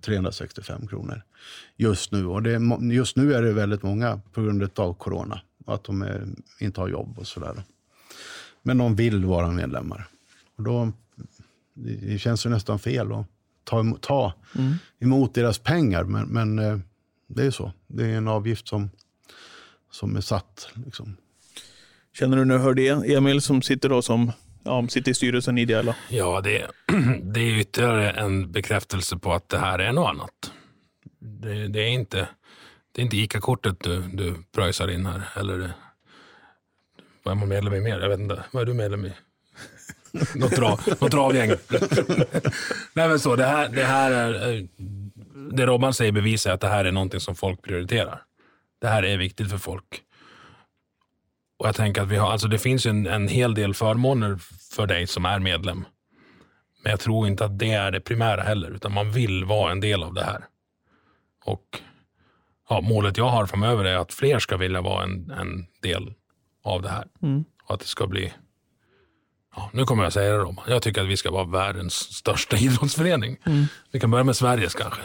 [0.00, 1.22] 365 kronor
[1.76, 2.26] just nu.
[2.26, 2.60] Och det
[2.94, 5.40] just nu är det väldigt många på grund av corona.
[5.66, 6.26] Att de är,
[6.58, 7.62] inte har jobb och sådär.
[8.62, 10.08] Men de vill vara medlemmar.
[10.56, 10.92] Och då,
[11.74, 13.26] det känns ju nästan fel att
[13.64, 14.74] ta, ta mm.
[14.98, 16.04] emot deras pengar.
[16.04, 16.78] Men, men eh,
[17.26, 17.72] det är så.
[17.86, 18.90] Det är en avgift som,
[19.90, 20.68] som är satt.
[20.84, 21.16] Liksom.
[22.12, 24.32] Känner du när du hör det, Emil, som sitter, då som,
[24.64, 25.94] ja, sitter i styrelsen i Ideella?
[26.08, 26.66] Ja, det,
[27.22, 30.52] det är ytterligare en bekräftelse på att det här är något annat.
[31.20, 32.28] Det, det är inte,
[32.92, 35.22] det är inte ICA-kortet du, du pröjsar in här.
[35.36, 35.72] Eller
[37.22, 38.00] vad är man medlem i mer?
[38.00, 38.44] Jag vet inte.
[38.50, 39.12] Vad är du medlem i?
[40.34, 41.48] något, något travgäng.
[42.92, 44.64] Nej men så, det här, det här är, eh,
[45.52, 48.22] det Robban säger bevisar att det här är någonting som folk prioriterar.
[48.80, 50.02] Det här är viktigt för folk.
[51.58, 54.38] Och jag tänker att vi har, alltså det finns en, en hel del förmåner
[54.74, 55.84] för dig som är medlem.
[56.82, 59.80] Men jag tror inte att det är det primära heller, utan man vill vara en
[59.80, 60.44] del av det här.
[61.44, 61.80] Och
[62.68, 66.14] ja, målet jag har framöver är att fler ska vilja vara en, en del
[66.64, 67.04] av det här.
[67.22, 67.44] Mm.
[67.64, 68.32] Och att det ska bli
[69.56, 70.64] Ja, nu kommer jag säga det Robban.
[70.68, 73.36] Jag tycker att vi ska vara världens största idrottsförening.
[73.46, 73.64] Mm.
[73.92, 75.00] Vi kan börja med Sveriges kanske.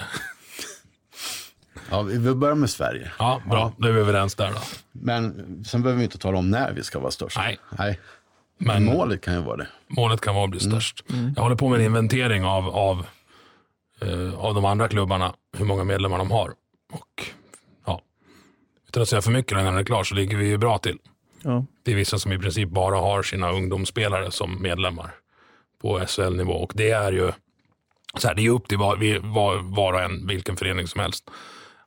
[1.93, 3.11] Ja, vi börjar med Sverige.
[3.19, 3.59] Ja, bra.
[3.59, 3.73] Ja.
[3.77, 4.59] Då är vi överens där då.
[4.91, 7.37] Men sen behöver vi inte tala om när vi ska vara störst.
[7.37, 7.57] Nej.
[7.77, 7.99] Nej.
[8.57, 9.67] Men målet kan ju vara det.
[9.87, 10.71] Målet kan vara att bli mm.
[10.71, 11.03] störst.
[11.09, 11.33] Mm.
[11.35, 13.05] Jag håller på med en inventering av, av,
[14.05, 16.53] uh, av de andra klubbarna, hur många medlemmar de har.
[16.91, 17.25] Och
[17.85, 18.01] ja,
[18.87, 20.97] utan att säga för mycket innan det är klart så ligger vi ju bra till.
[21.41, 21.65] Ja.
[21.83, 25.11] Det är vissa som i princip bara har sina ungdomsspelare som medlemmar
[25.81, 26.53] på SHL-nivå.
[26.53, 27.31] Och det är ju
[28.17, 31.29] så här, det är upp till var, var, var och en, vilken förening som helst,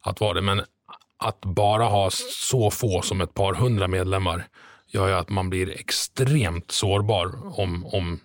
[0.06, 0.42] att vara det.
[0.42, 0.62] Men
[1.18, 4.46] att bara ha så få som ett par hundra medlemmar
[4.86, 8.20] gör ju att man blir extremt sårbar om, om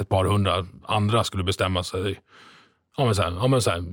[0.00, 2.20] ett par hundra andra skulle bestämma sig.
[2.96, 3.84] Ja, men så här, ja, men så här,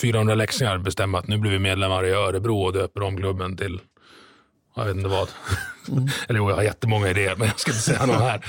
[0.00, 3.80] 400 läxingar bestämma att nu blir vi medlemmar i Örebro och döper om klubben till
[4.74, 5.28] jag vet inte vad.
[5.88, 6.08] Mm.
[6.28, 8.44] Eller jo, jag har jättemånga idéer, men jag ska inte säga någon här.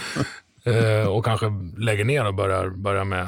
[0.67, 1.45] Uh, och kanske
[1.78, 3.28] lägger ner och börjar, börjar med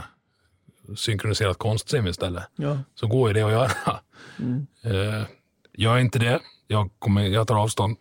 [0.96, 2.44] synkroniserat konstsim istället.
[2.56, 2.80] Ja.
[2.96, 4.00] Så går ju det att göra.
[4.40, 4.68] Mm.
[4.86, 5.24] Uh,
[5.74, 6.40] gör inte det.
[6.68, 7.98] Jag, kommer, jag tar avstånd.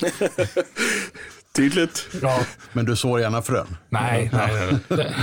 [1.56, 2.08] Tydligt.
[2.22, 2.40] Ja.
[2.72, 3.76] Men du sår gärna frön?
[3.88, 5.14] Nej, nej, nej.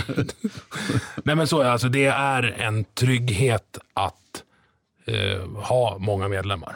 [1.23, 4.43] nej men så är alltså, det är en trygghet att
[5.09, 6.75] uh, ha många medlemmar.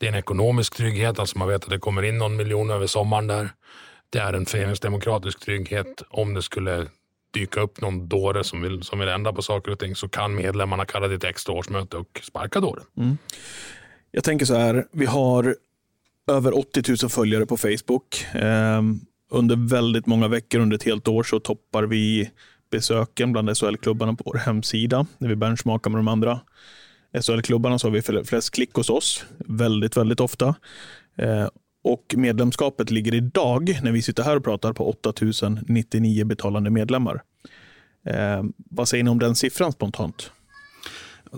[0.00, 2.86] Det är en ekonomisk trygghet, alltså man vet att det kommer in någon miljon över
[2.86, 3.50] sommaren där.
[4.10, 6.02] Det är en föreningsdemokratisk trygghet.
[6.10, 6.86] Om det skulle
[7.30, 10.34] dyka upp någon dåre som vill, som vill ändra på saker och ting så kan
[10.34, 12.84] medlemmarna kalla det ett extra årsmöte och sparka dåren.
[12.96, 13.18] Mm.
[14.10, 15.56] Jag tänker så här, vi har
[16.30, 18.24] över 80 000 följare på Facebook.
[18.34, 18.82] Eh,
[19.30, 22.30] under väldigt många veckor, under ett helt år, så toppar vi
[22.70, 26.40] besöken bland SHL-klubbarna på vår hemsida när vi benchmarkar med de andra
[27.12, 30.54] SHL-klubbarna så har vi flest klick hos oss, väldigt, väldigt ofta.
[31.16, 31.48] Eh,
[31.82, 37.22] och medlemskapet ligger idag, när vi sitter här och pratar, på 8099 betalande medlemmar.
[38.06, 40.30] Eh, vad säger ni om den siffran spontant?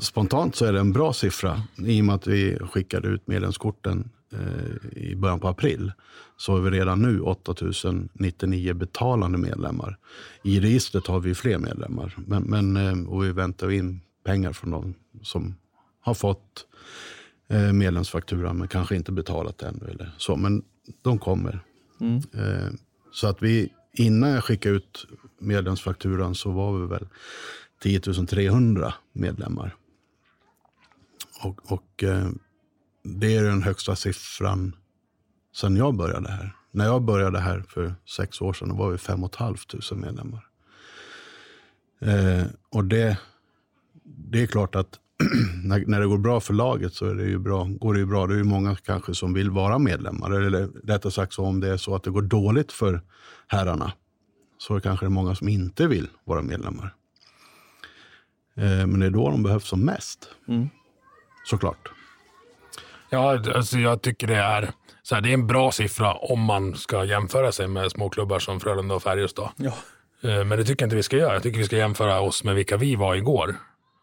[0.00, 1.62] Spontant så är det en bra siffra.
[1.86, 5.92] I och med att vi skickade ut medlemskorten eh, i början på april
[6.36, 9.96] så har vi redan nu 8099 betalande medlemmar.
[10.42, 12.14] I registret har vi fler medlemmar.
[12.26, 15.54] Men, men, eh, och vi väntar in pengar från dem som
[16.00, 16.66] har fått
[17.52, 19.90] eh, medlemsfaktura men kanske inte betalat ännu.
[19.90, 20.36] Eller så.
[20.36, 20.62] Men
[21.02, 21.60] de kommer.
[22.00, 22.16] Mm.
[22.16, 22.72] Eh,
[23.12, 25.06] så att vi, innan jag skickade ut
[25.38, 27.08] medlemsfakturan så var vi väl
[27.82, 29.76] 10 300 medlemmar.
[31.42, 32.28] Och, och eh,
[33.04, 34.76] det är den högsta siffran
[35.56, 36.56] sen jag började här.
[36.70, 39.56] När jag började här för sex år sedan var vi 5 500
[39.96, 40.46] medlemmar.
[42.00, 43.18] Eh, och det,
[44.04, 44.98] det är klart att
[45.64, 48.06] när, när det går bra för laget så är det ju bra, går det ju
[48.06, 48.26] bra.
[48.26, 50.30] Det är ju många kanske som vill vara medlemmar.
[50.30, 53.00] Eller rättare sagt, så om det är så att det går dåligt för
[53.46, 53.92] herrarna
[54.58, 56.94] så är det kanske många som inte vill vara medlemmar.
[58.56, 60.28] Eh, men det är då de behövs som mest.
[60.48, 60.68] Mm.
[61.44, 61.92] Såklart.
[63.10, 64.70] Ja, alltså jag tycker det är,
[65.02, 68.60] så här, det är en bra siffra om man ska jämföra sig med småklubbar som
[68.60, 69.48] Frölunda och Färjestad.
[69.56, 69.72] Ja.
[70.22, 71.32] Eh, men det tycker jag inte vi ska göra.
[71.32, 73.56] Jag tycker vi ska jämföra oss med vilka vi var igår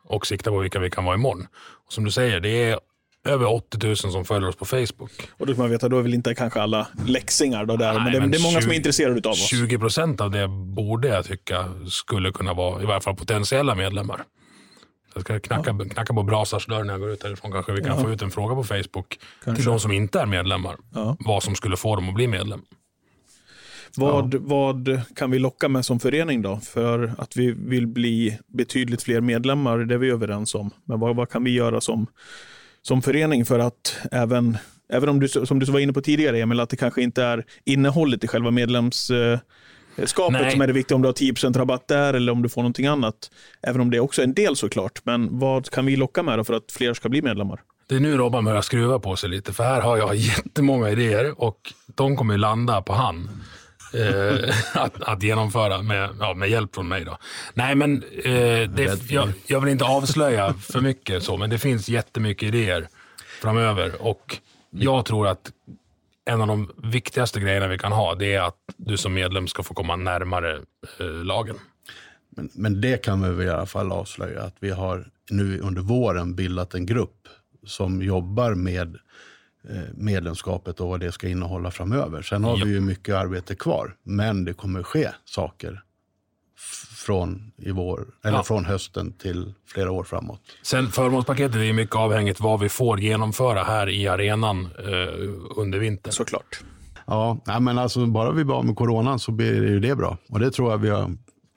[0.09, 1.47] och sikta på vilka vi kan vara imorgon.
[1.85, 2.79] Och som du säger, det är
[3.25, 5.11] över 80 000 som följer oss på Facebook.
[5.37, 8.03] Och då ska man veta, då är väl inte kanske alla läxingar då där, Nej,
[8.03, 9.49] men, det, men det, är många 20, som är intresserade av oss.
[9.49, 14.23] 20 procent av det borde jag tycka skulle kunna vara i varje fall potentiella medlemmar.
[15.13, 15.85] Jag ska knacka, ja.
[15.85, 17.51] knacka på Brasars dörr när jag går ut härifrån.
[17.51, 18.03] Kanske vi kan ja.
[18.03, 19.63] få ut en fråga på Facebook kanske.
[19.63, 20.77] till de som inte är medlemmar.
[20.93, 21.17] Ja.
[21.19, 22.61] Vad som skulle få dem att bli medlem.
[23.95, 24.39] Vad, ja.
[24.41, 26.57] vad kan vi locka med som förening då?
[26.57, 30.71] För att vi vill bli betydligt fler medlemmar, det är vi överens om.
[30.85, 32.07] Men vad, vad kan vi göra som,
[32.81, 34.57] som förening för att även,
[34.93, 37.45] även om du, som du var inne på tidigare Emil, att det kanske inte är
[37.65, 39.11] innehållet i själva medlems
[40.05, 40.51] skapet Nej.
[40.51, 42.87] som är det viktiga, om du har 10 rabatt där eller om du får någonting
[42.87, 43.31] annat.
[43.61, 45.01] Även om det också är en del såklart.
[45.03, 47.61] Men vad kan vi locka med för att fler ska bli medlemmar?
[47.87, 51.41] Det är nu Robban börjar skruva på sig lite, för här har jag jättemånga idéer
[51.41, 53.29] och de kommer landa på han.
[53.93, 57.05] Eh, att, att, genomföra med, ja, med hjälp från mig.
[57.05, 57.17] Då.
[57.53, 61.89] Nej, men eh, det, jag, jag, vill inte avslöja för mycket, så, men det finns
[61.89, 62.87] jättemycket idéer
[63.41, 64.01] framöver.
[64.01, 64.37] Och
[64.69, 65.51] jag tror att
[66.25, 69.63] en av de viktigaste grejerna vi kan ha, det är att du som medlem ska
[69.63, 70.59] få komma närmare
[70.99, 71.55] eh, lagen.
[72.29, 75.81] Men, men det kan vi väl i alla fall avslöja, att vi har nu under
[75.81, 77.27] våren bildat en grupp
[77.65, 78.97] som jobbar med
[79.93, 82.21] medlemskapet och vad det ska innehålla framöver.
[82.21, 82.65] Sen har ja.
[82.65, 85.81] vi ju mycket arbete kvar, men det kommer ske saker
[87.05, 88.43] från, i vår, eller ja.
[88.43, 90.41] från hösten till flera år framåt.
[90.61, 96.13] Sen förmånspaketet är mycket avhängigt vad vi får genomföra här i arenan eh, under vintern.
[96.13, 96.59] Såklart.
[97.05, 100.17] Ja, men alltså bara vi blir av med coronan så blir det ju det bra.
[100.29, 101.11] Och det tror jag vi har...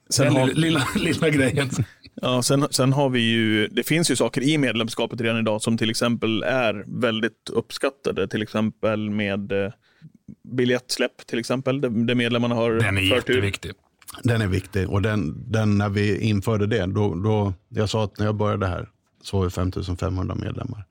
[0.09, 0.47] Sen har...
[0.47, 1.69] Lilla, lilla grejen.
[2.15, 5.77] Ja, sen, sen har vi ju, det finns ju saker i medlemskapet redan idag som
[5.77, 8.27] till exempel är väldigt uppskattade.
[8.27, 9.71] Till exempel med eh,
[10.43, 13.71] biljettsläpp till exempel, där medlemmarna har Den är jätteviktig.
[14.23, 18.19] Den är viktig och den, den, när vi införde det, då, då, jag sa att
[18.19, 18.89] när jag började här
[19.21, 20.85] så var vi 5500 medlemmar.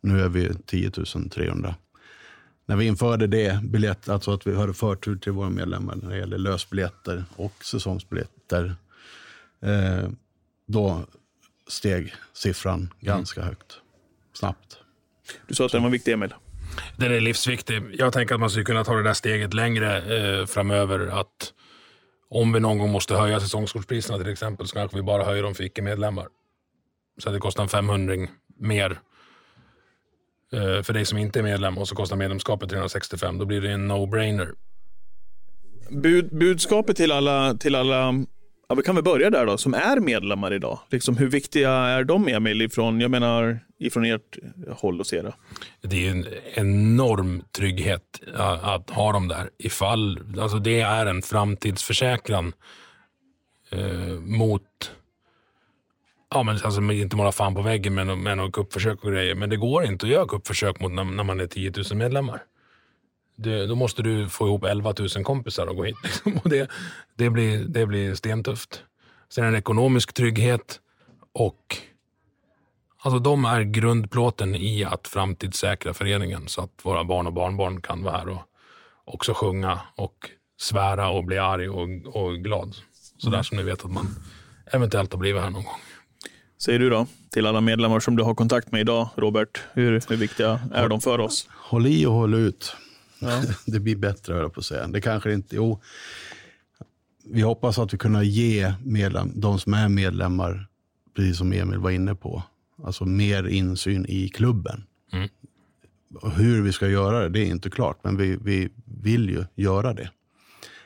[0.00, 1.74] Nu är vi 10 300.
[2.66, 6.18] När vi införde det, biljett, alltså att vi hade förtur till våra medlemmar när det
[6.18, 8.74] gäller lösbiljetter och säsongsbiljetter,
[9.62, 10.08] eh,
[10.68, 11.06] då
[11.68, 13.48] steg siffran ganska mm.
[13.48, 13.80] högt,
[14.32, 14.78] snabbt.
[15.46, 16.34] Du sa att den var viktig, Emil.
[16.96, 17.82] Den är livsviktig.
[17.92, 19.96] Jag tänker att man skulle kunna ta det där steget längre
[20.40, 21.20] eh, framöver.
[21.20, 21.52] Att
[22.28, 25.54] om vi någon gång måste höja säsongskortspriserna till exempel så kanske vi bara höjer dem
[25.54, 26.28] för icke-medlemmar.
[27.18, 28.14] Så att det kostar en 500
[28.56, 28.98] mer
[30.52, 33.38] eh, för dig som inte är medlem och så kostar medlemskapet 365.
[33.38, 34.54] Då blir det en no-brainer.
[35.90, 38.12] Bud, budskapet till alla, till alla
[38.68, 40.78] Ja, vi kan väl börja där då, som är medlemmar idag.
[40.90, 44.38] Liksom, hur viktiga är de, Emil, ifrån, jag menar, ifrån ert
[44.70, 45.34] håll att se det?
[45.82, 48.20] Det är en enorm trygghet
[48.62, 49.50] att ha dem där.
[49.58, 52.52] Ifall, alltså det är en framtidsförsäkran
[53.70, 54.92] eh, mot
[56.30, 59.34] Ja, men alltså inte måla fan på väggen med, med några kuppförsök och grejer.
[59.34, 62.42] Men det går inte att göra kuppförsök mot när, när man är 10 000 medlemmar
[63.38, 65.96] det, då måste du få ihop 11 000 kompisar och gå hit.
[66.02, 66.40] Liksom.
[66.44, 66.70] Och det,
[67.16, 68.82] det, blir, det blir stentufft.
[69.28, 70.80] Sen det ekonomisk trygghet
[71.32, 71.76] och
[73.02, 78.02] alltså de är grundplåten i att framtidssäkra föreningen så att våra barn och barnbarn kan
[78.02, 78.42] vara här och
[79.04, 82.76] också sjunga och svära och bli arg och, och glad.
[83.18, 83.44] Sådär mm.
[83.44, 84.06] som ni vet att man
[84.72, 85.80] eventuellt har blivit här någon gång.
[86.58, 90.16] Säger du då, till alla medlemmar som du har kontakt med idag, Robert, hur, hur
[90.16, 91.48] viktiga är håll, de för oss?
[91.50, 92.76] Håll i och håll ut.
[93.18, 93.42] Ja.
[93.66, 94.86] det blir bättre, höll jag på att säga.
[94.86, 95.56] Det kanske inte...
[95.56, 95.80] Jo,
[97.24, 100.66] vi hoppas att vi kunna ge medlem, de som är medlemmar,
[101.16, 102.42] precis som Emil var inne på,
[102.84, 104.84] alltså mer insyn i klubben.
[105.12, 105.28] Mm.
[106.34, 109.94] Hur vi ska göra det, det är inte klart, men vi, vi vill ju göra
[109.94, 110.10] det.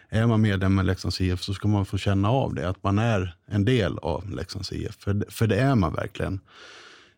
[0.08, 2.98] Är man medlem i Leksands IF så ska man få känna av det, att man
[2.98, 4.96] är en del av Leksands IF.
[4.98, 6.40] För, för det är man verkligen.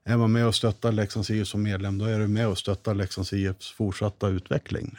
[0.05, 2.95] Är man med och stöttar Leksands IF som medlem, då är du med och stöttar
[2.95, 4.99] Leksands IFs fortsatta utveckling.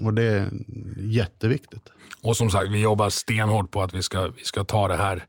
[0.00, 0.50] Och det är
[0.98, 1.88] jätteviktigt.
[2.22, 5.24] Och som sagt, vi jobbar stenhårt på att vi ska, vi ska ta det här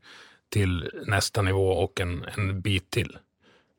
[0.48, 3.18] till nästa nivå och en, en bit till.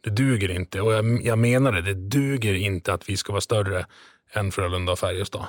[0.02, 3.42] Det duger inte, och jag, jag menar det, det duger inte att vi ska vara
[3.42, 3.86] större
[4.34, 5.46] än Frölunda och Färjestad.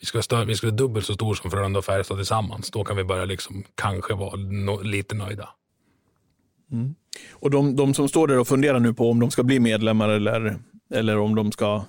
[0.00, 2.70] Vi ska, större, vi ska vara dubbelt så stor som Frölunda och Färjestad tillsammans.
[2.70, 5.48] Då kan vi börja liksom kanske vara no, lite nöjda.
[6.72, 6.94] Mm.
[7.30, 10.08] Och de, de, som står där och funderar nu på om de ska bli medlemmar
[10.08, 10.58] eller,
[10.94, 11.84] eller om de ska...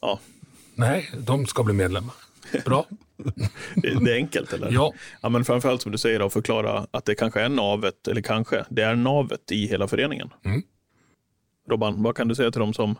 [0.00, 0.20] Ja.
[0.74, 2.14] Nej, de ska bli medlemmar.
[2.64, 2.86] Bra.
[3.74, 4.72] det, är enkelt eller?
[4.72, 4.92] Ja.
[5.20, 8.64] ja men framförallt som du säger, att förklara att det kanske är navet, eller kanske,
[8.68, 10.30] det är navet i hela föreningen.
[10.44, 10.62] Mm.
[11.68, 12.96] Robban, vad kan du säga till dem som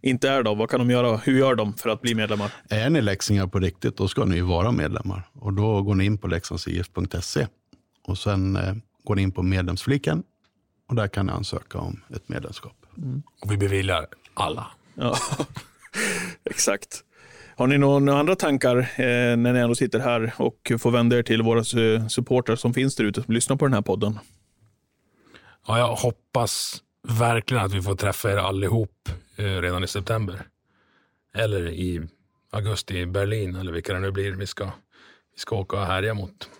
[0.00, 0.54] inte är då?
[0.54, 1.16] Vad kan de göra?
[1.16, 2.52] Hur gör de för att bli medlemmar?
[2.68, 5.22] Är ni läxingar på riktigt, då ska ni vara medlemmar.
[5.32, 7.46] Och då går ni in på leksandsif.se
[8.04, 8.74] och sen eh,
[9.06, 10.22] går in på medlemsfliken
[10.88, 12.76] och där kan ni ansöka om ett medlemskap.
[12.98, 13.22] Mm.
[13.42, 14.66] Och vi beviljar alla.
[14.94, 15.16] Ja,
[16.44, 17.02] exakt.
[17.56, 21.22] Har ni några andra tankar eh, när ni ändå sitter här och får vända er
[21.22, 21.64] till våra
[22.08, 24.18] supportrar som finns där ute som lyssnar på den här podden?
[25.66, 30.42] Ja, jag hoppas verkligen att vi får träffa er allihop eh, redan i september.
[31.34, 32.08] Eller i
[32.50, 34.64] augusti i Berlin eller vilka det nu blir vi ska
[35.34, 36.50] vi ska åka och härja mot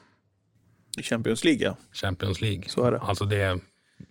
[1.03, 1.77] Champions League, ja.
[1.93, 2.63] Champions League.
[2.69, 2.99] Så är det.
[2.99, 3.59] Alltså det,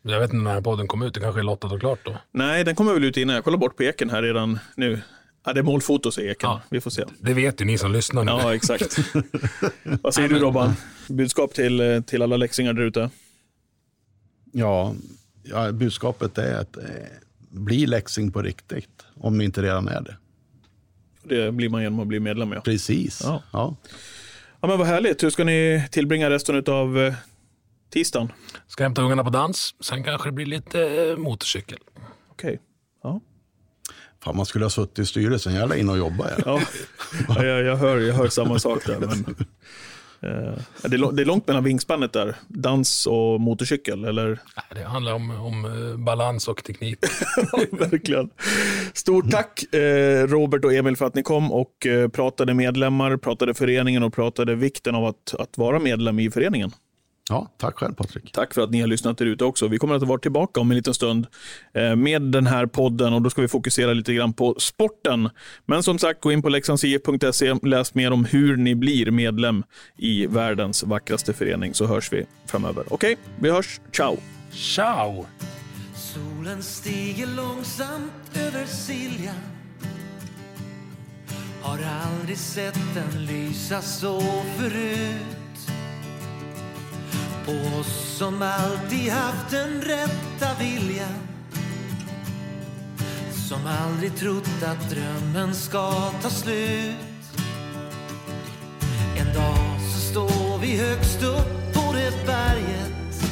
[0.02, 2.18] jag vet inte när podden kom ut, det kanske är lottat och klart då.
[2.32, 3.36] Nej, den kommer väl ut innan.
[3.36, 5.02] Jag kollar bort på Eken här redan nu.
[5.46, 6.50] Ja, det är målfoto, säger Eken.
[6.50, 6.62] Ja.
[6.70, 7.04] Vi får se.
[7.20, 8.32] Det vet ju ni som lyssnar nu.
[8.32, 8.98] Ja, exakt.
[9.84, 10.74] Vad säger du Robban?
[11.08, 13.10] Budskap till, till alla läxingar där ute?
[14.52, 14.96] Ja,
[15.44, 16.84] ja, budskapet är att eh,
[17.50, 20.16] bli läxing på riktigt, om ni inte redan är det.
[21.24, 22.62] Det blir man genom att bli medlem, ja.
[22.62, 23.22] Precis.
[23.24, 23.44] Ja.
[23.52, 23.76] Ja.
[24.66, 25.24] Ja, men vad härligt.
[25.24, 27.14] Hur ska ni tillbringa resten av eh,
[27.94, 28.32] tisdagen?
[28.68, 31.78] Ska hämta ungarna på dans, sen kanske det blir lite eh, motorcykel.
[32.32, 32.60] Okej.
[33.04, 33.22] Ja.
[34.24, 35.54] Fan, man skulle ha suttit i styrelsen.
[35.54, 36.28] Jag är inne och jobbar.
[36.30, 36.40] Jag.
[36.46, 36.62] Ja,
[37.28, 39.00] ja jag, jag, hör, jag hör samma sak där.
[39.00, 39.36] Men,
[40.20, 42.36] det, är, lång- det är långt mellan vingspannet där.
[42.48, 44.40] Dans och motorcykel, eller?
[44.76, 47.00] Det handlar om, om eh, balans och teknik.
[47.72, 48.30] Verkligen.
[48.94, 53.54] Stort tack eh, Robert och Emil för att ni kom och eh, pratade medlemmar, pratade
[53.54, 56.72] föreningen och pratade vikten av att, att vara medlem i föreningen.
[57.30, 58.32] Ja, tack själv Patrik.
[58.32, 59.68] Tack för att ni har lyssnat där ute också.
[59.68, 61.28] Vi kommer att vara tillbaka om en liten stund
[61.74, 65.30] eh, med den här podden och då ska vi fokusera lite grann på sporten.
[65.66, 69.64] Men som sagt, gå in på leksandsif.se, läs mer om hur ni blir medlem
[69.98, 72.84] i världens vackraste förening så hörs vi framöver.
[72.90, 73.80] Okej, vi hörs.
[73.92, 74.18] Ciao!
[74.52, 75.26] Ciao!
[75.96, 79.36] Solen stiger långsamt över Siljan
[81.62, 84.22] Har aldrig sett den lysa så
[84.58, 85.45] förut
[87.46, 91.14] på oss som alltid haft den rätta viljan.
[93.50, 96.96] Som aldrig trott att drömmen ska ta slut.
[99.18, 103.32] En dag så står vi högst upp på det berget.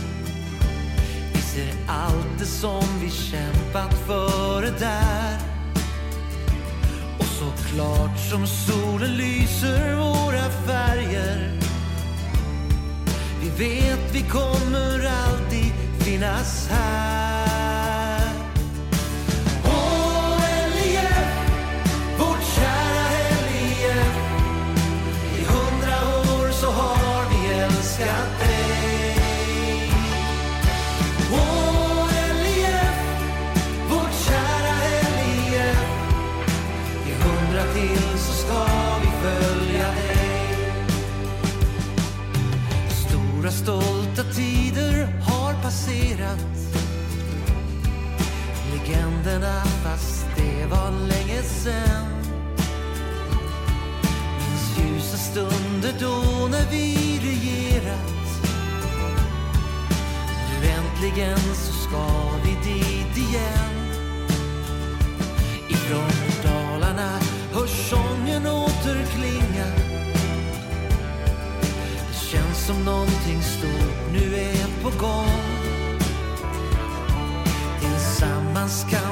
[1.34, 5.38] Vi ser allt det som vi kämpat för där.
[7.20, 11.63] Och så klart som solen lyser våra färger
[13.58, 17.33] vet vi kommer alltid finnas här.
[50.74, 52.08] Var länge sen.
[54.38, 56.86] Minns ljusa stunder då när vi
[57.30, 58.30] regerat.
[60.50, 62.08] Nu äntligen så ska
[62.44, 63.74] vi dit igen.
[65.70, 66.12] Ifrån
[66.44, 67.20] Dalarna
[67.54, 69.68] hörs sången återklinga
[72.10, 75.74] Det känns som någonting stort nu är på gång.
[77.80, 79.03] Tillsammans kan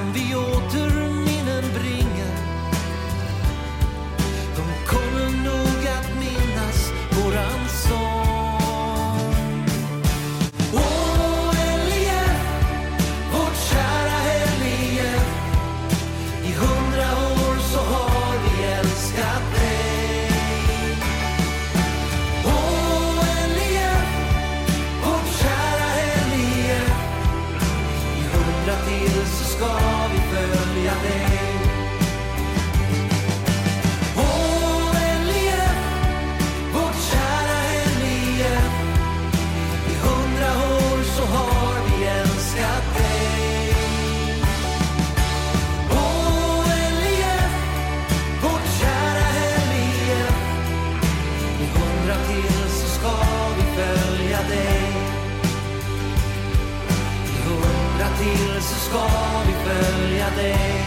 [58.92, 59.08] ska
[59.48, 60.81] vi följa dig.